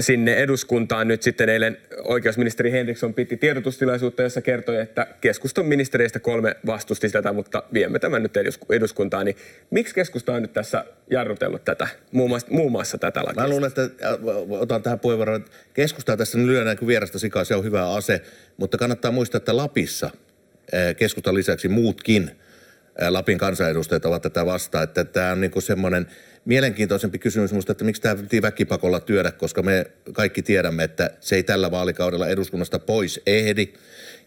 sinne 0.00 0.34
eduskuntaan. 0.34 1.08
Nyt 1.08 1.22
sitten 1.22 1.48
eilen 1.48 1.78
oikeusministeri 2.04 2.72
Henriksson 2.72 3.14
piti 3.14 3.36
tiedotustilaisuutta, 3.36 4.22
jossa 4.22 4.40
kertoi, 4.42 4.80
että 4.80 5.06
keskustan 5.20 5.66
ministereistä 5.66 6.18
kolme 6.20 6.56
vastusti 6.66 7.08
tätä, 7.08 7.32
mutta 7.32 7.62
viemme 7.72 7.98
tämän 7.98 8.22
nyt 8.22 8.36
edusku- 8.36 8.72
eduskuntaan. 8.72 9.26
Niin 9.26 9.36
miksi 9.70 9.94
keskusta 9.94 10.34
on 10.34 10.42
nyt 10.42 10.52
tässä 10.52 10.84
jarrutellut 11.10 11.64
tätä, 11.64 11.88
muun 12.12 12.30
muassa, 12.30 12.48
muun 12.50 12.72
muassa 12.72 12.98
tätä 12.98 13.20
lakia? 13.20 13.42
Mä 13.42 13.48
luulen, 13.48 13.68
että 13.68 13.82
äh, 13.82 13.90
otan 14.50 14.82
tähän 14.82 15.00
puheenvuoron, 15.00 15.36
että 15.36 15.50
keskustaa 15.74 16.16
tässä 16.16 16.38
nyt 16.38 16.46
lyödään 16.46 16.76
kuin 16.76 16.86
vierasta 16.86 17.18
sikaa, 17.18 17.44
se 17.44 17.54
on 17.54 17.64
hyvä 17.64 17.90
ase, 17.94 18.22
mutta 18.56 18.78
kannattaa 18.78 19.10
muistaa, 19.10 19.38
että 19.38 19.56
Lapissa 19.56 20.06
äh, 20.74 20.96
keskustan 20.96 21.34
lisäksi 21.34 21.68
muutkin 21.68 22.30
Lapin 23.08 23.38
kansanedustajat 23.38 24.04
ovat 24.04 24.22
tätä 24.22 24.46
vastaan. 24.46 24.84
Että 24.84 25.04
tämä 25.04 25.32
on 25.32 25.40
niin 25.40 25.62
semmoinen 25.62 26.06
mielenkiintoisempi 26.44 27.18
kysymys 27.18 27.50
minusta, 27.52 27.72
että 27.72 27.84
miksi 27.84 28.02
tämä 28.02 28.16
piti 28.16 28.42
väkipakolla 28.42 29.00
työdä, 29.00 29.32
koska 29.32 29.62
me 29.62 29.86
kaikki 30.12 30.42
tiedämme, 30.42 30.84
että 30.84 31.10
se 31.20 31.36
ei 31.36 31.42
tällä 31.42 31.70
vaalikaudella 31.70 32.28
eduskunnasta 32.28 32.78
pois 32.78 33.20
ehdi. 33.26 33.72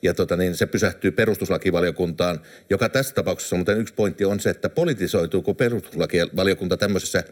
Ja 0.02 0.14
tota, 0.14 0.38
niin 0.38 0.56
se 0.56 0.66
pysähtyy 0.66 1.12
perustuslakivaliokuntaan, 1.12 2.42
joka 2.70 2.90
tässä 2.90 3.16
tapauksessa, 3.16 3.56
mutta 3.56 3.74
yksi 3.74 3.94
pointti 3.94 4.26
on 4.26 4.40
se, 4.40 4.50
että 4.50 4.70
politisoituuko 4.70 5.54
perustuslakivaliokunta 5.54 6.78
tämmöisessä 6.78 7.24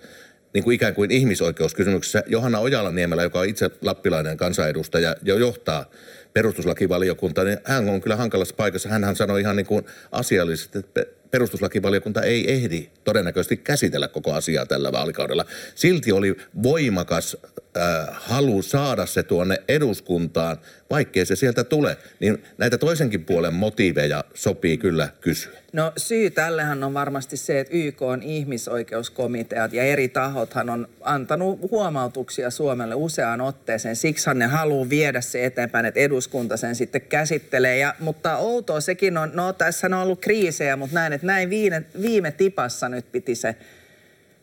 niin 0.54 0.64
kuin 0.64 0.76
ikään 0.76 0.96
kuin 0.96 1.12
ihmisoikeuskysymyksessä. 1.12 2.24
Johanna 2.28 2.60
Ojala-Niemelä, 2.60 3.24
joka 3.24 3.40
on 3.40 3.46
itse 3.46 3.70
lappilainen 3.82 4.38
kansanedustaja, 4.38 5.16
jo 5.24 5.38
johtaa 5.38 5.90
perustuslakivaliokuntaa, 6.34 7.44
niin 7.44 7.58
hän 7.64 7.90
on 7.90 8.02
kyllä 8.02 8.16
hankalassa 8.16 8.56
paikassa. 8.56 8.90
Hänhän 8.90 9.16
sanoi 9.16 9.42
ihan 9.42 9.56
niin 9.56 9.66
kuin 9.66 9.86
asiallisesti, 10.12 10.80
että 10.80 11.06
perustuslakivaliokunta 11.34 12.22
ei 12.22 12.54
ehdi 12.54 12.90
todennäköisesti 13.04 13.58
käsitellä 13.58 14.08
koko 14.08 14.34
asiaa 14.34 14.66
tällä 14.66 14.92
vaalikaudella. 14.92 15.46
Silti 15.76 16.12
oli 16.12 16.36
voimakas 16.64 17.38
äh, 17.78 18.08
halu 18.12 18.62
saada 18.62 19.06
se 19.06 19.24
tuonne 19.24 19.58
eduskuntaan, 19.68 20.58
vaikkei 20.90 21.26
se 21.26 21.36
sieltä 21.36 21.64
tule. 21.64 21.98
Niin 22.20 22.44
näitä 22.58 22.78
toisenkin 22.78 23.26
puolen 23.26 23.54
motiiveja 23.54 24.24
sopii 24.34 24.78
kyllä 24.78 25.10
kysyä. 25.22 25.64
No 25.74 25.92
syy 25.98 26.30
tällehän 26.30 26.84
on 26.84 26.94
varmasti 26.94 27.38
se, 27.38 27.60
että 27.60 27.74
YK 27.78 28.02
on 28.02 28.24
ihmisoikeuskomiteat 28.24 29.74
ja 29.74 29.84
eri 29.84 30.10
tahothan 30.10 30.70
on 30.70 30.88
antanut 31.02 31.72
huomautuksia 31.72 32.50
Suomelle 32.50 32.96
useaan 32.96 33.42
otteeseen. 33.42 33.96
Siksi 33.96 34.30
ne 34.34 34.46
haluaa 34.46 34.90
viedä 34.90 35.22
se 35.22 35.46
eteenpäin, 35.46 35.86
että 35.86 36.00
eduskunta 36.24 36.58
sen 36.58 36.76
sitten 36.76 37.02
käsittelee. 37.02 37.78
Ja, 37.78 37.96
mutta 38.00 38.38
outoa 38.38 38.82
sekin 38.82 39.18
on, 39.18 39.32
no 39.34 39.54
tässä 39.54 39.88
on 39.88 39.94
ollut 39.94 40.22
kriisejä, 40.22 40.76
mutta 40.76 40.94
näin, 40.94 41.14
että 41.14 41.28
näin 41.28 41.50
viime, 41.50 41.84
viime 42.02 42.32
tipassa 42.32 42.90
nyt 42.90 43.12
piti 43.12 43.36
se 43.36 43.56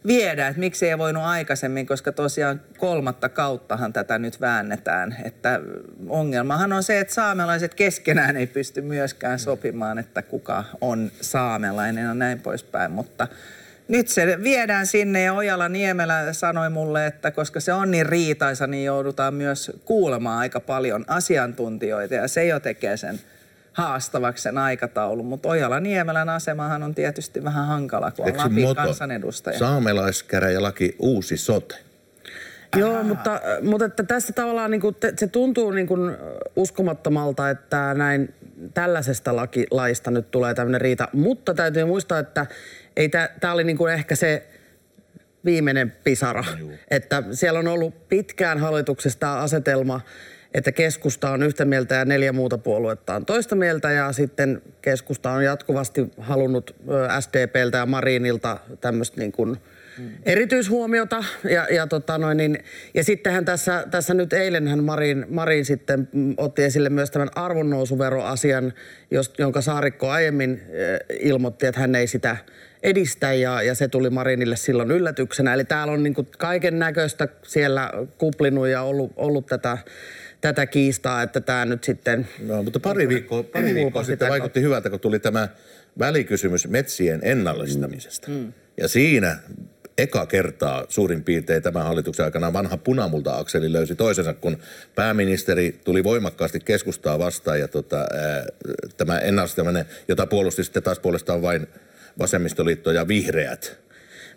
viedä, 0.06 0.48
että 0.48 0.60
miksi 0.60 0.88
ei 0.88 0.98
voinut 0.98 1.22
aikaisemmin, 1.22 1.86
koska 1.86 2.12
tosiaan 2.12 2.60
kolmatta 2.78 3.28
kauttahan 3.28 3.92
tätä 3.92 4.18
nyt 4.18 4.40
väännetään. 4.40 5.16
Että 5.24 5.60
ongelmahan 6.08 6.72
on 6.72 6.82
se, 6.82 7.00
että 7.00 7.14
saamelaiset 7.14 7.74
keskenään 7.74 8.36
ei 8.36 8.46
pysty 8.46 8.80
myöskään 8.80 9.38
sopimaan, 9.38 9.98
että 9.98 10.22
kuka 10.22 10.64
on 10.80 11.10
saamelainen 11.20 12.04
ja 12.04 12.14
näin 12.14 12.40
poispäin, 12.40 12.90
mutta 12.90 13.28
nyt 13.90 14.08
se 14.08 14.38
viedään 14.42 14.86
sinne 14.86 15.22
ja 15.22 15.34
Ojala 15.34 15.68
Niemelä 15.68 16.32
sanoi 16.32 16.70
mulle, 16.70 17.06
että 17.06 17.30
koska 17.30 17.60
se 17.60 17.72
on 17.72 17.90
niin 17.90 18.06
riitaisa, 18.06 18.66
niin 18.66 18.84
joudutaan 18.84 19.34
myös 19.34 19.72
kuulemaan 19.84 20.38
aika 20.38 20.60
paljon 20.60 21.04
asiantuntijoita 21.08 22.14
ja 22.14 22.28
se 22.28 22.46
jo 22.46 22.60
tekee 22.60 22.96
sen 22.96 23.20
haastavaksi 23.72 24.42
sen 24.42 24.58
aikataulun, 24.58 25.26
mutta 25.26 25.48
Ojala 25.48 25.80
Niemelän 25.80 26.28
asemahan 26.28 26.82
on 26.82 26.94
tietysti 26.94 27.44
vähän 27.44 27.66
hankala, 27.66 28.10
kun 28.10 28.26
on 28.26 28.36
Lapin 28.36 28.62
moto, 28.62 28.74
kansanedustaja. 28.74 29.58
Saamelaiskäräjälaki 29.58 30.96
uusi 30.98 31.36
sote. 31.36 31.74
Joo, 32.76 33.02
mutta, 33.02 33.40
mutta 33.62 33.84
että 33.84 34.02
tässä 34.02 34.32
tavallaan 34.32 34.70
niin 34.70 34.80
kuin, 34.80 34.96
se 35.16 35.26
tuntuu 35.26 35.70
niin 35.70 35.86
kuin 35.86 36.16
uskomattomalta, 36.56 37.50
että 37.50 37.94
näin 37.94 38.34
tällaisesta 38.74 39.36
laki, 39.36 39.66
laista 39.70 40.10
nyt 40.10 40.30
tulee 40.30 40.54
tämmöinen 40.54 40.80
riita. 40.80 41.08
Mutta 41.12 41.54
täytyy 41.54 41.84
muistaa, 41.84 42.18
että 42.18 42.46
ei 43.00 43.08
tämä 43.08 43.52
oli 43.52 43.64
niin 43.64 43.76
kuin 43.76 43.92
ehkä 43.92 44.16
se 44.16 44.46
viimeinen 45.44 45.92
pisara. 46.04 46.44
Juu. 46.58 46.72
Että 46.90 47.22
siellä 47.32 47.58
on 47.58 47.68
ollut 47.68 48.08
pitkään 48.08 48.58
hallituksesta 48.58 49.40
asetelma, 49.40 50.00
että 50.54 50.72
keskusta 50.72 51.30
on 51.30 51.42
yhtä 51.42 51.64
mieltä 51.64 51.94
ja 51.94 52.04
neljä 52.04 52.32
muuta 52.32 52.58
puoluetta 52.58 53.14
on 53.14 53.26
toista 53.26 53.56
mieltä 53.56 53.90
ja 53.90 54.12
sitten 54.12 54.62
keskusta 54.82 55.30
on 55.30 55.44
jatkuvasti 55.44 56.10
halunnut 56.18 56.76
SDPltä 57.20 57.78
ja 57.78 57.86
Marinilta 57.86 58.58
tämmöistä 58.80 59.20
niin 59.20 59.32
kuin 59.32 59.56
erityishuomiota. 60.22 61.24
Ja, 61.44 61.66
ja, 61.70 61.86
tota 61.86 62.18
noin, 62.18 62.36
niin, 62.36 62.58
ja 62.94 63.04
sittenhän 63.04 63.44
tässä, 63.44 63.86
tässä 63.90 64.14
nyt 64.14 64.32
eilenhän 64.32 64.84
Marin, 64.84 65.26
Marin 65.28 65.64
sitten 65.64 66.08
otti 66.36 66.62
esille 66.62 66.88
myös 66.88 67.10
tämän 67.10 67.28
arvonnousuveroasian, 67.34 68.72
jos, 69.10 69.32
jonka 69.38 69.60
Saarikko 69.60 70.08
aiemmin 70.08 70.62
ilmoitti, 71.20 71.66
että 71.66 71.80
hän 71.80 71.94
ei 71.94 72.06
sitä 72.06 72.36
edistä 72.82 73.32
ja, 73.32 73.62
ja 73.62 73.74
se 73.74 73.88
tuli 73.88 74.10
Marinille 74.10 74.56
silloin 74.56 74.90
yllätyksenä. 74.90 75.54
Eli 75.54 75.64
täällä 75.64 75.92
on 75.92 76.02
niin 76.02 76.14
kaiken 76.38 76.78
näköistä 76.78 77.28
siellä 77.42 77.90
kuplinut 78.18 78.68
ja 78.68 78.82
ollut, 78.82 79.12
ollut 79.16 79.46
tätä 79.46 79.78
tätä 80.40 80.66
kiistaa, 80.66 81.22
että 81.22 81.40
tämä 81.40 81.64
nyt 81.64 81.84
sitten... 81.84 82.28
No, 82.46 82.62
mutta 82.62 82.80
pari 82.80 83.08
viikkoa, 83.08 83.42
pari 83.42 83.74
viikkoa 83.74 84.04
sitten 84.04 84.28
vaikutti 84.28 84.62
hyvältä, 84.62 84.90
kun 84.90 85.00
tuli 85.00 85.18
tämä 85.18 85.48
välikysymys 85.98 86.68
metsien 86.68 87.20
ennallistamisesta. 87.22 88.28
Mm. 88.28 88.34
mm. 88.34 88.52
Ja 88.76 88.88
siinä 88.88 89.36
eka 89.98 90.26
kertaa 90.26 90.84
suurin 90.88 91.24
piirtein 91.24 91.62
tämän 91.62 91.84
hallituksen 91.84 92.24
aikana 92.24 92.52
vanha 92.52 92.76
punamulta-akseli 92.76 93.72
löysi 93.72 93.94
toisensa, 93.94 94.34
kun 94.34 94.58
pääministeri 94.94 95.80
tuli 95.84 96.04
voimakkaasti 96.04 96.60
keskustaa 96.60 97.18
vastaan 97.18 97.60
ja 97.60 97.68
tota, 97.68 97.96
ää, 97.96 98.46
tämä 98.96 99.18
ennallistaminen, 99.18 99.84
jota 100.08 100.26
puolusti 100.26 100.64
sitten 100.64 100.82
taas 100.82 100.98
puolestaan 100.98 101.42
vain 101.42 101.66
vasemmistoliitto 102.18 102.92
ja 102.92 103.08
vihreät– 103.08 103.78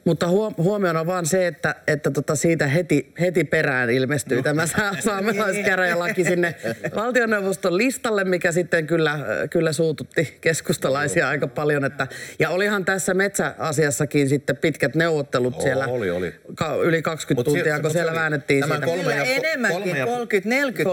mutta 0.05 0.27
huomiona 0.57 1.05
vaan 1.05 1.25
se, 1.25 1.47
että, 1.47 1.75
että 1.87 2.11
tota 2.11 2.35
siitä 2.35 2.67
heti, 2.67 3.13
heti 3.19 3.43
perään 3.43 3.89
ilmestyy 3.89 4.37
no. 4.37 4.43
tämä 4.43 4.67
saamelaiskäräjälaki 4.99 6.23
sinne 6.23 6.55
valtioneuvoston 6.95 7.77
listalle, 7.77 8.23
mikä 8.23 8.51
sitten 8.51 8.87
kyllä, 8.87 9.19
kyllä 9.49 9.73
suututti 9.73 10.37
keskustalaisia 10.41 11.29
aika 11.29 11.47
paljon. 11.47 11.85
Että, 11.85 12.07
ja 12.39 12.49
olihan 12.49 12.85
tässä 12.85 13.13
metsäasiassakin 13.13 14.29
sitten 14.29 14.57
pitkät 14.57 14.95
neuvottelut 14.95 15.61
siellä. 15.61 15.85
Oli, 15.87 16.09
oli. 16.09 16.33
Ka, 16.55 16.75
yli 16.75 17.01
20 17.01 17.39
mut 17.39 17.55
tuntia, 17.55 17.79
kun 17.79 17.91
siellä 17.91 18.13
väännettiin 18.13 18.63
siitä. 18.63 18.85
Kolme 18.85 19.15
ja, 19.15 19.23
enemmänkin, 19.23 19.95
30-40 19.95 20.05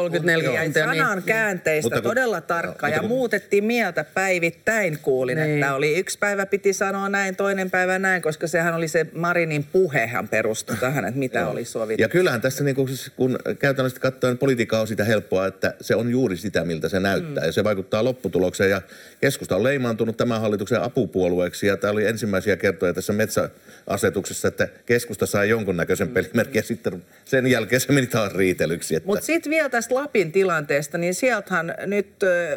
tuntia. 0.00 0.62
Niin. 0.62 0.72
Sanan 0.72 1.22
käänteistä 1.22 1.94
kun, 1.94 2.02
todella 2.02 2.40
tarkka 2.40 2.88
ja 2.88 3.02
muutettiin 3.02 3.64
mieltä 3.64 4.04
päivittäin 4.04 4.98
kuulin, 5.02 5.38
niin. 5.38 5.54
että 5.54 5.74
oli 5.74 5.98
yksi 5.98 6.18
päivä 6.18 6.46
piti 6.46 6.72
sanoa 6.72 7.08
näin, 7.08 7.36
toinen 7.36 7.70
päivä 7.70 7.98
näin, 7.98 8.22
koska 8.22 8.46
sehän 8.46 8.74
oli 8.74 8.88
se 8.88 8.99
se 9.04 9.18
Marinin 9.18 9.64
puhehan 9.72 10.28
perustui 10.28 10.76
tähän, 10.76 11.04
että 11.04 11.18
mitä 11.18 11.48
oli 11.48 11.64
sovittu. 11.64 12.02
Ja 12.02 12.08
kyllähän 12.08 12.40
tässä, 12.40 12.64
niin 12.64 12.76
kun, 12.76 12.88
kun 13.16 13.38
käytännössä 13.58 14.00
katsoen 14.00 14.38
politiikka 14.38 14.80
on 14.80 14.86
sitä 14.86 15.04
helppoa, 15.04 15.46
että 15.46 15.74
se 15.80 15.94
on 15.94 16.10
juuri 16.10 16.36
sitä, 16.36 16.64
miltä 16.64 16.88
se 16.88 17.00
näyttää. 17.00 17.42
Mm. 17.42 17.46
Ja 17.46 17.52
se 17.52 17.64
vaikuttaa 17.64 18.04
lopputulokseen. 18.04 18.70
Ja 18.70 18.82
keskusta 19.20 19.56
on 19.56 19.62
leimaantunut 19.62 20.16
tämän 20.16 20.40
hallituksen 20.40 20.82
apupuolueeksi. 20.82 21.66
Ja 21.66 21.76
tämä 21.76 21.90
oli 21.90 22.06
ensimmäisiä 22.06 22.56
kertoja 22.56 22.94
tässä 22.94 23.12
metsäasetuksessa, 23.12 24.48
että 24.48 24.68
keskusta 24.86 25.26
sai 25.26 25.48
jonkunnäköisen 25.48 26.08
mm. 26.08 26.14
pelimerkin. 26.14 26.54
Ja 26.54 26.62
sitten 26.62 27.02
sen 27.24 27.46
jälkeen 27.46 27.80
se 27.80 27.92
meni 27.92 28.06
taas 28.06 28.34
riitelyksi. 28.34 28.96
Että... 28.96 29.06
Mutta 29.06 29.24
sitten 29.24 29.50
vielä 29.50 29.68
tästä 29.68 29.94
Lapin 29.94 30.32
tilanteesta, 30.32 30.98
niin 30.98 31.14
sieltähän 31.14 31.74
nyt 31.86 32.08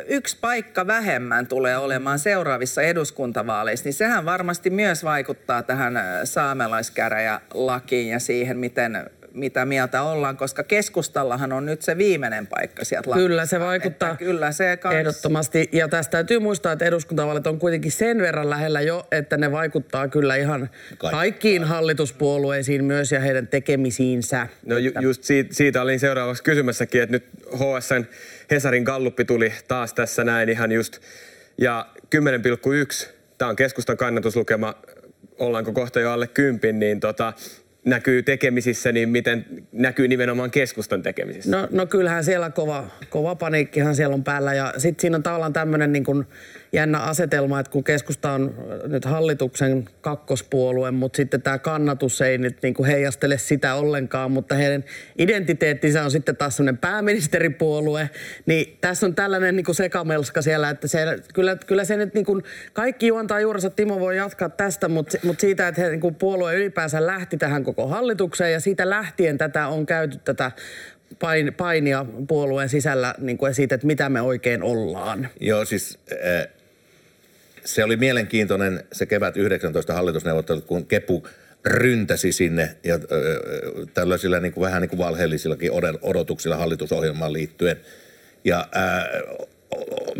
yksi 0.07 0.37
paikka 0.41 0.87
vähemmän 0.87 1.47
tulee 1.47 1.77
olemaan 1.77 2.19
seuraavissa 2.19 2.81
eduskuntavaaleissa. 2.81 3.85
Niin 3.85 3.93
sehän 3.93 4.25
varmasti 4.25 4.69
myös 4.69 5.03
vaikuttaa 5.03 5.63
tähän 5.63 5.99
saamelaiskäräjälakiin 6.33 8.09
ja 8.09 8.19
siihen, 8.19 8.57
miten 8.57 9.09
mitä 9.33 9.65
mieltä 9.65 10.01
ollaan, 10.01 10.37
koska 10.37 10.63
keskustallahan 10.63 11.53
on 11.53 11.65
nyt 11.65 11.81
se 11.81 11.97
viimeinen 11.97 12.47
paikka 12.47 12.85
sieltä 12.85 13.09
Kyllä 13.13 13.45
se 13.45 13.59
vaikuttaa 13.59 14.11
että 14.11 14.25
kyllä 14.25 14.51
se 14.51 14.77
kans... 14.77 14.95
ehdottomasti. 14.95 15.69
Ja 15.71 15.87
tästä 15.87 16.11
täytyy 16.11 16.39
muistaa, 16.39 16.71
että 16.71 16.85
eduskuntavaalit 16.85 17.47
on 17.47 17.59
kuitenkin 17.59 17.91
sen 17.91 18.17
verran 18.17 18.49
lähellä 18.49 18.81
jo, 18.81 19.07
että 19.11 19.37
ne 19.37 19.51
vaikuttaa 19.51 20.07
kyllä 20.07 20.35
ihan 20.35 20.69
kaikkiin 20.97 21.63
hallituspuolueisiin 21.63 22.85
myös 22.85 23.11
ja 23.11 23.19
heidän 23.19 23.47
tekemisiinsä. 23.47 24.47
No 24.65 24.77
ju- 24.77 24.91
just 25.01 25.23
siitä, 25.23 25.53
siitä 25.53 25.81
olin 25.81 25.99
seuraavaksi 25.99 26.43
kysymässäkin, 26.43 27.01
että 27.01 27.13
nyt 27.13 27.25
HSN 27.55 28.05
Hesarin 28.51 28.83
galluppi 28.83 29.25
tuli 29.25 29.53
taas 29.67 29.93
tässä 29.93 30.23
näin 30.23 30.49
ihan 30.49 30.71
just. 30.71 30.99
Ja 31.57 31.87
10,1, 32.15 33.09
tämä 33.37 33.49
on 33.49 33.55
keskustan 33.55 33.97
kannatuslukema 33.97 34.75
ollaanko 35.39 35.71
kohta 35.73 35.99
jo 35.99 36.11
alle 36.11 36.27
kympin, 36.27 36.79
niin 36.79 36.99
tota, 36.99 37.33
näkyy 37.85 38.23
tekemisissä, 38.23 38.91
niin 38.91 39.09
miten 39.09 39.45
näkyy 39.71 40.07
nimenomaan 40.07 40.51
keskustan 40.51 41.01
tekemisissä? 41.01 41.51
No, 41.51 41.67
no 41.71 41.85
kyllähän 41.85 42.23
siellä 42.23 42.49
kova, 42.49 42.87
kova 43.09 43.35
paniikkihan 43.35 43.95
siellä 43.95 44.13
on 44.13 44.23
päällä 44.23 44.53
ja 44.53 44.73
sitten 44.77 45.01
siinä 45.01 45.17
on 45.17 45.23
tavallaan 45.23 45.53
tämmöinen 45.53 45.91
niin 45.91 46.03
kuin 46.03 46.25
jännä 46.73 46.99
asetelma, 46.99 47.59
että 47.59 47.71
kun 47.71 47.83
keskusta 47.83 48.31
on 48.31 48.55
nyt 48.87 49.05
hallituksen 49.05 49.89
kakkospuolue, 50.01 50.91
mutta 50.91 51.17
sitten 51.17 51.41
tämä 51.41 51.57
kannatus 51.57 52.21
ei 52.21 52.37
nyt 52.37 52.57
niin 52.61 52.73
kuin 52.73 52.87
heijastele 52.87 53.37
sitä 53.37 53.75
ollenkaan, 53.75 54.31
mutta 54.31 54.55
heidän 54.55 54.83
identiteettinsä 55.17 56.03
on 56.03 56.11
sitten 56.11 56.37
taas 56.37 56.57
sellainen 56.57 56.77
pääministeripuolue, 56.77 58.09
niin 58.45 58.77
tässä 58.81 59.05
on 59.05 59.15
tällainen 59.15 59.55
niin 59.55 59.65
kuin 59.65 59.75
sekamelska 59.75 60.41
siellä, 60.41 60.69
että 60.69 60.87
se, 60.87 60.99
kyllä, 61.33 61.55
kyllä 61.55 61.85
se 61.85 61.97
nyt 61.97 62.13
niin 62.13 62.25
kuin, 62.25 62.43
kaikki 62.73 63.07
juontaa 63.07 63.39
juurensa, 63.39 63.69
Timo 63.69 63.99
voi 63.99 64.17
jatkaa 64.17 64.49
tästä, 64.49 64.87
mutta, 64.87 65.17
mutta 65.23 65.41
siitä, 65.41 65.67
että 65.67 65.81
he, 65.81 65.89
niin 65.89 65.99
kuin 65.99 66.15
puolue 66.15 66.55
ylipäänsä 66.55 67.05
lähti 67.05 67.37
tähän 67.37 67.63
koko 67.75 67.87
hallitukseen 67.87 68.53
ja 68.53 68.59
siitä 68.59 68.89
lähtien 68.89 69.37
tätä 69.37 69.67
on 69.67 69.85
käyty 69.85 70.17
tätä 70.25 70.51
pain, 71.19 71.53
painia 71.53 72.05
puolueen 72.27 72.69
sisällä 72.69 73.15
niin 73.17 73.37
kuin 73.37 73.53
siitä, 73.53 73.75
että 73.75 73.87
mitä 73.87 74.09
me 74.09 74.21
oikein 74.21 74.63
ollaan. 74.63 75.29
Joo, 75.39 75.65
siis 75.65 75.99
äh, 76.11 76.47
se 77.65 77.83
oli 77.83 77.97
mielenkiintoinen 77.97 78.83
se 78.91 79.05
kevät 79.05 79.37
19 79.37 79.93
hallitusneuvottelut, 79.93 80.65
kun 80.65 80.85
Kepu 80.85 81.27
ryntäsi 81.65 82.31
sinne 82.31 82.75
ja 82.83 82.99
tällaisilla 83.93 84.39
niin 84.39 84.53
kuin, 84.53 84.65
vähän 84.65 84.81
niin 84.81 84.89
kuin 84.89 84.99
valheellisillakin 84.99 85.71
odotuksilla 86.01 86.57
hallitusohjelmaan 86.57 87.33
liittyen. 87.33 87.77
Ja 88.43 88.67
ää, 88.71 89.09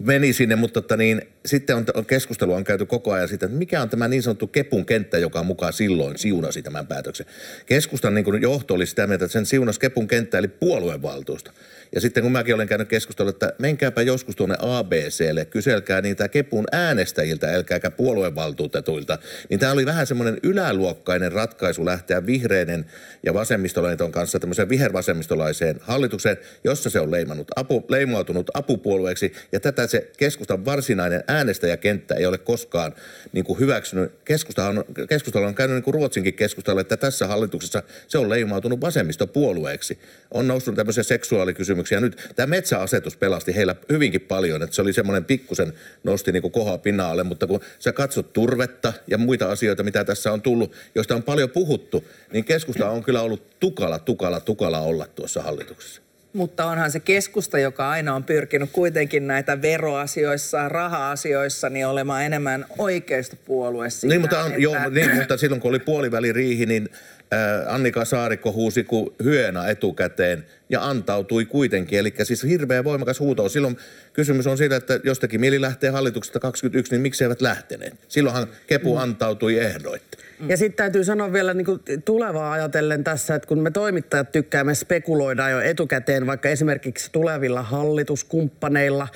meni 0.01 0.33
sinne, 0.33 0.55
mutta 0.55 0.79
että 0.79 0.97
niin, 0.97 1.21
sitten 1.45 1.75
on, 1.75 1.85
keskustelua 2.07 2.55
on 2.55 2.63
käyty 2.63 2.85
koko 2.85 3.11
ajan 3.11 3.27
siitä, 3.27 3.45
että 3.45 3.57
mikä 3.57 3.81
on 3.81 3.89
tämä 3.89 4.07
niin 4.07 4.23
sanottu 4.23 4.47
Kepun 4.47 4.85
kenttä, 4.85 5.17
joka 5.17 5.43
mukaan 5.43 5.73
silloin 5.73 6.17
siunasi 6.17 6.61
tämän 6.61 6.87
päätöksen. 6.87 7.25
Keskustan 7.65 8.15
niin 8.15 8.41
johto 8.41 8.73
oli 8.73 8.85
sitä 8.85 9.07
mieltä, 9.07 9.25
että 9.25 9.33
sen 9.33 9.45
siunasi 9.45 9.79
Kepun 9.79 10.07
kenttä 10.07 10.37
eli 10.37 10.47
puoluevaltuusto. 10.47 11.51
Ja 11.95 12.01
sitten 12.01 12.23
kun 12.23 12.31
mäkin 12.31 12.55
olen 12.55 12.67
käynyt 12.67 12.87
keskustelua, 12.87 13.29
että 13.29 13.53
menkääpä 13.59 14.01
joskus 14.01 14.35
tuonne 14.35 14.55
ABClle, 14.59 15.45
kyselkää 15.45 16.01
niitä 16.01 16.27
Kepun 16.27 16.65
äänestäjiltä, 16.71 17.55
älkääkä 17.55 17.91
puoluevaltuutetuilta, 17.91 19.17
niin 19.49 19.59
tämä 19.59 19.71
oli 19.71 19.85
vähän 19.85 20.07
semmoinen 20.07 20.37
yläluokkainen 20.43 21.31
ratkaisu 21.31 21.85
lähteä 21.85 22.25
vihreiden 22.25 22.85
ja 23.23 23.33
vasemmistoliiton 23.33 24.11
kanssa 24.11 24.39
tämmöiseen 24.39 24.69
vihervasemmistolaiseen 24.69 25.79
hallitukseen, 25.81 26.37
jossa 26.63 26.89
se 26.89 26.99
on 26.99 27.11
leimannut 27.11 27.47
apu, 27.55 27.85
leimautunut 27.89 28.49
apupuolueeksi, 28.53 29.33
ja 29.51 29.59
tätä 29.59 29.87
se 29.87 30.11
keskustan 30.17 30.65
varsinainen 30.65 31.23
äänestäjäkenttä 31.27 32.15
ei 32.15 32.25
ole 32.25 32.37
koskaan 32.37 32.93
niin 33.31 33.45
kuin 33.45 33.59
hyväksynyt. 33.59 34.11
Keskusta 34.25 34.67
on, 34.67 34.83
keskustalla 35.09 35.47
on 35.47 35.55
käynyt 35.55 35.75
niin 35.75 35.83
kuin 35.83 35.93
Ruotsinkin 35.93 36.33
keskustalla, 36.33 36.81
että 36.81 36.97
tässä 36.97 37.27
hallituksessa 37.27 37.83
se 38.07 38.17
on 38.17 38.29
leimautunut 38.29 38.81
vasemmistopuolueeksi. 38.81 39.99
On 40.31 40.47
noussut 40.47 40.75
tämmöisiä 40.75 41.03
seksuaalikysymyksiä. 41.03 41.82
Nyt 42.01 42.31
tämä 42.35 42.47
metsäasetus 42.47 43.17
pelasti 43.17 43.55
heillä 43.55 43.75
hyvinkin 43.89 44.21
paljon, 44.21 44.63
että 44.63 44.75
se 44.75 44.81
oli 44.81 44.93
semmoinen 44.93 45.25
pikkusen 45.25 45.73
nosti 46.03 46.31
niin 46.31 46.41
kuin 46.41 46.51
kohaa 46.51 46.77
pinnalle, 46.77 47.23
mutta 47.23 47.47
kun 47.47 47.59
sä 47.79 47.93
katsot 47.93 48.33
turvetta 48.33 48.93
ja 49.07 49.17
muita 49.17 49.51
asioita, 49.51 49.83
mitä 49.83 50.03
tässä 50.03 50.31
on 50.31 50.41
tullut, 50.41 50.73
joista 50.95 51.15
on 51.15 51.23
paljon 51.23 51.49
puhuttu, 51.49 52.07
niin 52.33 52.45
keskusta 52.45 52.89
on 52.89 53.03
kyllä 53.03 53.21
ollut 53.21 53.59
tukala, 53.59 53.99
tukala, 53.99 54.39
tukala 54.39 54.79
olla 54.79 55.07
tuossa 55.07 55.41
hallituksessa. 55.41 56.01
Mutta 56.33 56.65
onhan 56.65 56.91
se 56.91 56.99
keskusta, 56.99 57.59
joka 57.59 57.89
aina 57.89 58.15
on 58.15 58.23
pyrkinyt 58.23 58.69
kuitenkin 58.71 59.27
näitä 59.27 59.61
veroasioissa, 59.61 60.69
raha-asioissa, 60.69 61.69
niin 61.69 61.87
olemaan 61.87 62.23
enemmän 62.23 62.65
oikeistopuolue 62.77 63.89
siinä. 63.89 64.13
Niin, 64.13 64.21
mutta, 64.21 64.39
on, 64.39 64.47
että... 64.47 64.61
joo, 64.61 64.89
niin, 64.89 65.15
mutta 65.15 65.37
silloin 65.37 65.61
kun 65.61 65.69
oli 65.69 65.79
puoliväliriihi, 65.79 66.65
niin 66.65 66.89
Annika 67.67 68.05
Saarikko 68.05 68.51
huusi 68.51 68.83
kuin 68.83 69.09
hyena 69.23 69.67
etukäteen 69.67 70.45
ja 70.69 70.89
antautui 70.89 71.45
kuitenkin. 71.45 71.99
Eli 71.99 72.13
siis 72.23 72.43
hirveä 72.43 72.83
voimakas 72.83 73.19
huuto. 73.19 73.49
Silloin 73.49 73.77
kysymys 74.13 74.47
on 74.47 74.57
siitä, 74.57 74.75
että 74.75 74.99
jos 75.03 75.19
teki 75.19 75.37
mieli 75.37 75.61
lähteä 75.61 75.91
hallituksesta 75.91 76.39
21, 76.39 76.93
niin 76.93 77.01
miksi 77.01 77.23
eivät 77.23 77.41
lähteneet? 77.41 77.93
Silloinhan 78.07 78.47
Kepu 78.67 78.95
mm. 78.95 79.01
antautui 79.01 79.59
ehdoitta. 79.59 80.17
Mm. 80.39 80.49
Ja 80.49 80.57
sitten 80.57 80.77
täytyy 80.77 81.03
sanoa 81.03 81.33
vielä 81.33 81.53
niin 81.53 81.65
tulevaa 82.05 82.51
ajatellen 82.51 83.03
tässä, 83.03 83.35
että 83.35 83.47
kun 83.47 83.59
me 83.59 83.71
toimittajat 83.71 84.31
tykkäämme 84.31 84.75
spekuloida 84.75 85.49
jo 85.49 85.59
etukäteen 85.59 86.27
vaikka 86.27 86.49
esimerkiksi 86.49 87.09
tulevilla 87.11 87.61
hallituskumppaneilla, 87.61 89.07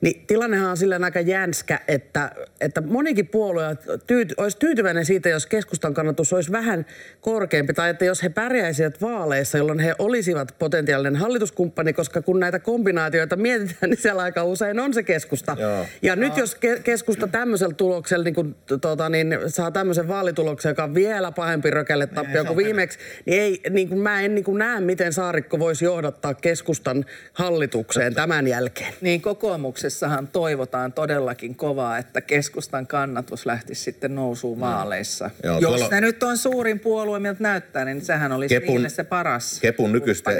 niin 0.00 0.26
tilannehan 0.26 0.70
on 0.70 0.76
sillä 0.76 0.98
aika 1.02 1.20
jänskä, 1.20 1.80
että, 1.88 2.30
että 2.60 2.80
monikin 2.80 3.26
puolue 3.26 3.76
tyyty, 4.06 4.34
olisi 4.36 4.58
tyytyväinen 4.58 5.04
siitä, 5.04 5.28
jos 5.28 5.46
keskustan 5.46 5.94
kannatus 5.94 6.32
olisi 6.32 6.52
vähän 6.52 6.86
korkeampi, 7.20 7.74
tai 7.74 7.90
että 7.90 8.04
jos 8.04 8.22
he 8.22 8.28
pärjäisivät 8.28 9.00
vaaleissa, 9.00 9.58
jolloin 9.58 9.78
he 9.78 9.94
olisivat 9.98 10.54
potentiaalinen 10.58 11.16
hallituskumppani, 11.16 11.92
koska 11.92 12.22
kun 12.22 12.40
näitä 12.40 12.58
kombinaatioita 12.58 13.36
mietitään, 13.36 13.90
niin 13.90 14.00
siellä 14.00 14.22
aika 14.22 14.37
usein 14.44 14.80
on 14.80 14.94
se 14.94 15.02
keskusta. 15.02 15.56
Joo. 15.58 15.86
Ja 16.02 16.16
nyt 16.16 16.36
jos 16.36 16.54
ke- 16.54 16.82
keskusta 16.82 17.28
tämmöisellä 17.28 17.74
tuloksella 17.74 18.24
niin 18.24 18.34
kun, 18.34 18.56
tota, 18.80 19.08
niin 19.08 19.38
saa 19.46 19.70
tämmöisen 19.70 20.08
vaalituloksen, 20.08 20.70
joka 20.70 20.84
on 20.84 20.94
vielä 20.94 21.32
pahempi 21.32 21.70
rökelle 21.70 22.06
tappio 22.06 22.44
kuin 22.44 22.56
viimeksi, 22.56 22.98
niin, 23.26 23.42
ei, 23.42 23.60
niin 23.70 23.88
kuin 23.88 24.00
mä 24.00 24.22
en 24.22 24.34
niin 24.34 24.44
kuin 24.44 24.58
näe, 24.58 24.80
miten 24.80 25.12
Saarikko 25.12 25.58
voisi 25.58 25.84
johdattaa 25.84 26.34
keskustan 26.34 27.04
hallitukseen 27.32 28.14
tämän 28.14 28.46
jälkeen. 28.46 28.94
Niin 29.00 29.20
kokoomuksessa 29.20 29.98
kokoomuksessahan 30.08 30.28
toivotaan 30.28 30.92
todellakin 30.92 31.54
kovaa, 31.54 31.98
että 31.98 32.20
keskustan 32.20 32.86
kannatus 32.86 33.46
lähtisi 33.46 33.82
sitten 33.82 34.14
nousuun 34.14 34.60
vaaleissa. 34.60 35.30
Joo, 35.42 35.58
Jos 35.58 35.70
tuolla... 35.70 35.88
ne 35.90 36.00
nyt 36.00 36.22
on 36.22 36.38
suurin 36.38 36.80
puolue, 36.80 37.18
miltä 37.18 37.42
näyttää, 37.42 37.84
niin 37.84 38.04
sehän 38.04 38.32
olisi 38.32 38.54
Kepun, 38.54 38.74
niille 38.74 38.88
se 38.88 39.04
paras 39.04 39.60
Kepun 39.60 39.92
nykyistä 39.92 40.30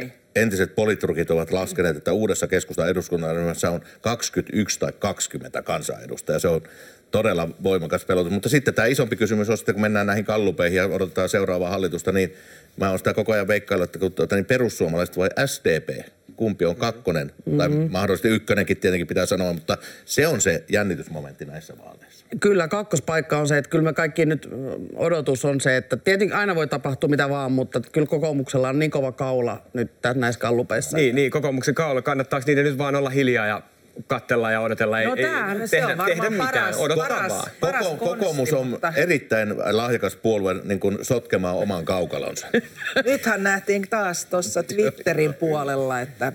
entiset 0.42 0.74
politrukit 0.74 1.31
ovat 1.31 1.51
laskeneet, 1.51 1.96
että 1.96 2.12
uudessa 2.12 2.48
keskustan 2.48 2.88
eduskuntaryhmässä 2.88 3.70
on 3.70 3.81
21 4.01 4.79
tai 4.79 4.92
20 4.98 5.62
kansanedustajaa. 5.62 6.38
Se 6.38 6.48
on 6.48 6.62
todella 7.11 7.49
voimakas 7.62 8.05
pelotus. 8.05 8.33
Mutta 8.33 8.49
sitten 8.49 8.75
tämä 8.75 8.87
isompi 8.87 9.16
kysymys 9.16 9.51
on 9.51 9.57
sitten, 9.57 9.75
kun 9.75 9.83
mennään 9.83 10.07
näihin 10.07 10.25
kallupeihin 10.25 10.77
ja 10.77 10.85
odotetaan 10.85 11.29
seuraavaa 11.29 11.71
hallitusta, 11.71 12.12
niin 12.12 12.35
mä 12.77 12.88
oon 12.88 12.99
sitä 12.99 13.14
koko 13.14 13.33
ajan 13.33 13.49
veikkailla, 13.49 13.85
että 13.85 13.99
kun 13.99 14.12
tuota, 14.12 14.35
niin 14.35 14.44
perussuomalaiset 14.44 15.16
vai 15.16 15.29
SDP, 15.47 15.88
kumpi 16.37 16.64
on 16.64 16.77
kakkonen, 16.77 17.27
mm-hmm. 17.27 17.59
tai 17.59 17.68
mahdollisesti 17.68 18.29
ykkönenkin 18.29 18.77
tietenkin 18.77 19.07
pitää 19.07 19.27
sanoa, 19.27 19.53
mutta 19.53 19.79
se 20.05 20.27
on 20.27 20.40
se 20.40 20.64
jännitysmomentti 20.68 21.44
näissä 21.44 21.75
vaaleissa. 21.79 22.27
Kyllä, 22.40 22.68
kakkospaikka 22.68 23.38
on 23.38 23.49
se, 23.49 23.59
että 23.59 23.71
kyllä 23.71 23.85
me 23.85 23.92
kaikki 23.92 24.27
nyt 24.27 24.49
odotus 24.94 25.44
on 25.44 25.61
se, 25.61 25.77
että 25.77 25.97
tietenkin 25.97 26.37
aina 26.37 26.55
voi 26.55 26.66
tapahtua 26.66 27.09
mitä 27.09 27.29
vaan, 27.29 27.53
mutta 27.53 27.81
kyllä 27.92 28.07
kokoomuksella 28.07 28.68
on 28.68 28.79
niin 28.79 28.90
kova 28.90 29.12
kaula 29.12 29.62
nyt 29.73 29.90
näissä 30.14 30.40
kallupeissa. 30.40 30.97
Niin, 30.97 31.14
niin 31.14 31.31
kokoomuksen 31.31 31.75
kaula. 31.75 32.03
Kannattaako 32.03 32.44
niiden 32.47 32.64
nyt 32.64 32.79
vaan 32.79 32.94
olla 32.94 33.11
hiljaa 33.11 33.47
ja 33.47 33.62
katsella 34.06 34.50
ja 34.50 34.61
odotella. 34.61 35.02
No 35.02 35.14
ei, 35.14 35.22
tämä, 35.22 35.52
ei, 35.52 35.68
se 35.68 35.76
tehdä, 35.76 35.92
on 35.92 35.98
varmaan 35.98 36.30
tehdä 36.30 36.44
paras, 36.44 36.76
mitään. 36.80 36.98
paras, 36.98 37.30
paras, 37.30 37.50
paras 37.61 37.87
Koko, 37.87 38.06
Kokoomus 38.06 38.52
on 38.52 38.66
mutta... 38.66 38.92
erittäin 38.96 39.54
lahjakas 39.70 40.16
puolue 40.16 40.56
niin 40.64 40.80
kuin 40.80 40.98
sotkemaan 41.02 41.56
oman 41.56 41.84
kaukalonsa. 41.84 42.46
Nythän 43.04 43.42
nähtiin 43.42 43.88
taas 43.90 44.24
tuossa 44.24 44.62
Twitterin 44.62 45.34
puolella, 45.34 46.00
että 46.00 46.32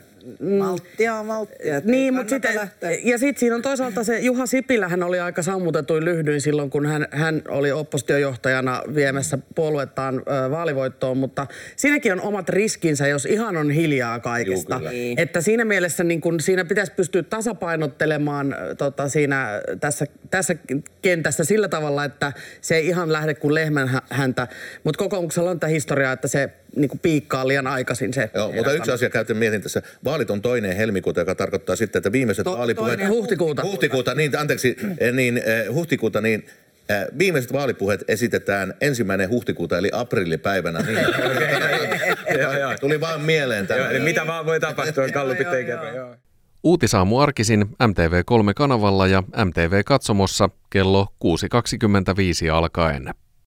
malttia, 0.57 1.23
malttia. 1.23 1.81
Niin, 1.83 2.13
mutta 2.13 2.29
sitten, 2.29 2.69
ja 3.03 3.17
sitten 3.17 3.39
siinä 3.39 3.55
on 3.55 3.61
toisaalta 3.61 4.03
se, 4.03 4.19
Juha 4.19 4.45
Sipilähän 4.45 5.03
oli 5.03 5.19
aika 5.19 5.41
sammutetuin 5.41 6.05
lyhdyin 6.05 6.41
silloin, 6.41 6.69
kun 6.69 6.85
hän, 6.85 7.07
hän 7.11 7.41
oli 7.47 7.71
oppositiojohtajana 7.71 8.81
viemässä 8.95 9.37
puoluettaan 9.55 10.15
ö, 10.15 10.51
vaalivoittoon, 10.51 11.17
mutta 11.17 11.47
siinäkin 11.75 12.11
on 12.13 12.21
omat 12.21 12.49
riskinsä, 12.49 13.07
jos 13.07 13.25
ihan 13.25 13.57
on 13.57 13.71
hiljaa 13.71 14.19
kaikesta. 14.19 14.75
Juu, 14.75 14.89
niin. 14.89 15.19
että 15.19 15.41
siinä 15.41 15.65
mielessä 15.65 16.03
niin 16.03 16.21
kun, 16.21 16.39
siinä 16.39 16.65
pitäisi 16.65 16.91
pystyä 16.95 17.23
tasapainottelemaan 17.23 18.55
tota, 18.77 19.09
siinä, 19.09 19.61
tässä, 19.79 20.05
tässä 20.29 20.55
kentässä 21.01 21.43
sillä 21.43 21.67
tavalla, 21.67 22.05
että 22.05 22.33
se 22.61 22.75
ei 22.75 22.87
ihan 22.87 23.11
lähde 23.11 23.33
kuin 23.33 23.53
lehmän 23.53 24.01
häntä. 24.09 24.47
Mutta 24.83 24.99
kokoomuksella 24.99 25.49
on 25.49 25.59
tämä 25.59 25.69
historia, 25.69 26.11
että 26.11 26.27
se 26.27 26.49
niin 26.75 26.89
kuin 26.89 26.99
piikkaa 26.99 27.47
liian 27.47 27.67
aikaisin 27.67 28.13
se. 28.13 28.29
Joo, 28.33 28.51
mutta 28.51 28.71
yksi 28.71 28.91
asia 28.91 29.09
käytin 29.09 29.37
mietin 29.37 29.61
tässä. 29.61 29.81
Vaalit 30.03 30.29
on 30.29 30.41
toinen 30.41 30.75
helmikuuta, 30.75 31.19
joka 31.19 31.35
tarkoittaa 31.35 31.75
sitten, 31.75 31.99
että 31.99 32.11
viimeiset 32.11 32.43
to, 32.43 32.57
vaalipuheet... 32.57 33.07
Huhtikuuta. 33.07 33.63
Huhtikuuta, 33.63 34.15
niin 34.15 34.37
anteeksi, 34.37 34.75
eh, 34.97 35.13
niin 35.13 35.37
eh, 35.37 35.73
huhtikuuta, 35.73 36.21
niin 36.21 36.45
eh, 36.89 37.05
Viimeiset 37.19 37.53
vaalipuheet 37.53 38.03
esitetään 38.07 38.73
ensimmäinen 38.81 39.29
huhtikuuta 39.29 39.77
eli 39.77 39.89
aprillipäivänä. 39.93 40.79
Niin, 40.79 40.99
Tuli 42.81 43.01
vaan 43.01 43.21
mieleen 43.21 43.67
tämä. 43.67 43.89
Mitä 44.03 44.27
vaan 44.27 44.45
voi 44.45 44.59
tapahtua, 44.59 45.09
kallupit 45.09 45.47
ei 45.47 45.65
kerro. 45.65 46.15
Uutisaamu 46.63 47.19
arkisin 47.19 47.61
MTV3-kanavalla 47.61 49.07
ja 49.07 49.23
MTV-katsomossa 49.45 50.49
kello 50.69 51.07
6.25 52.45 52.51
alkaen. 52.53 53.13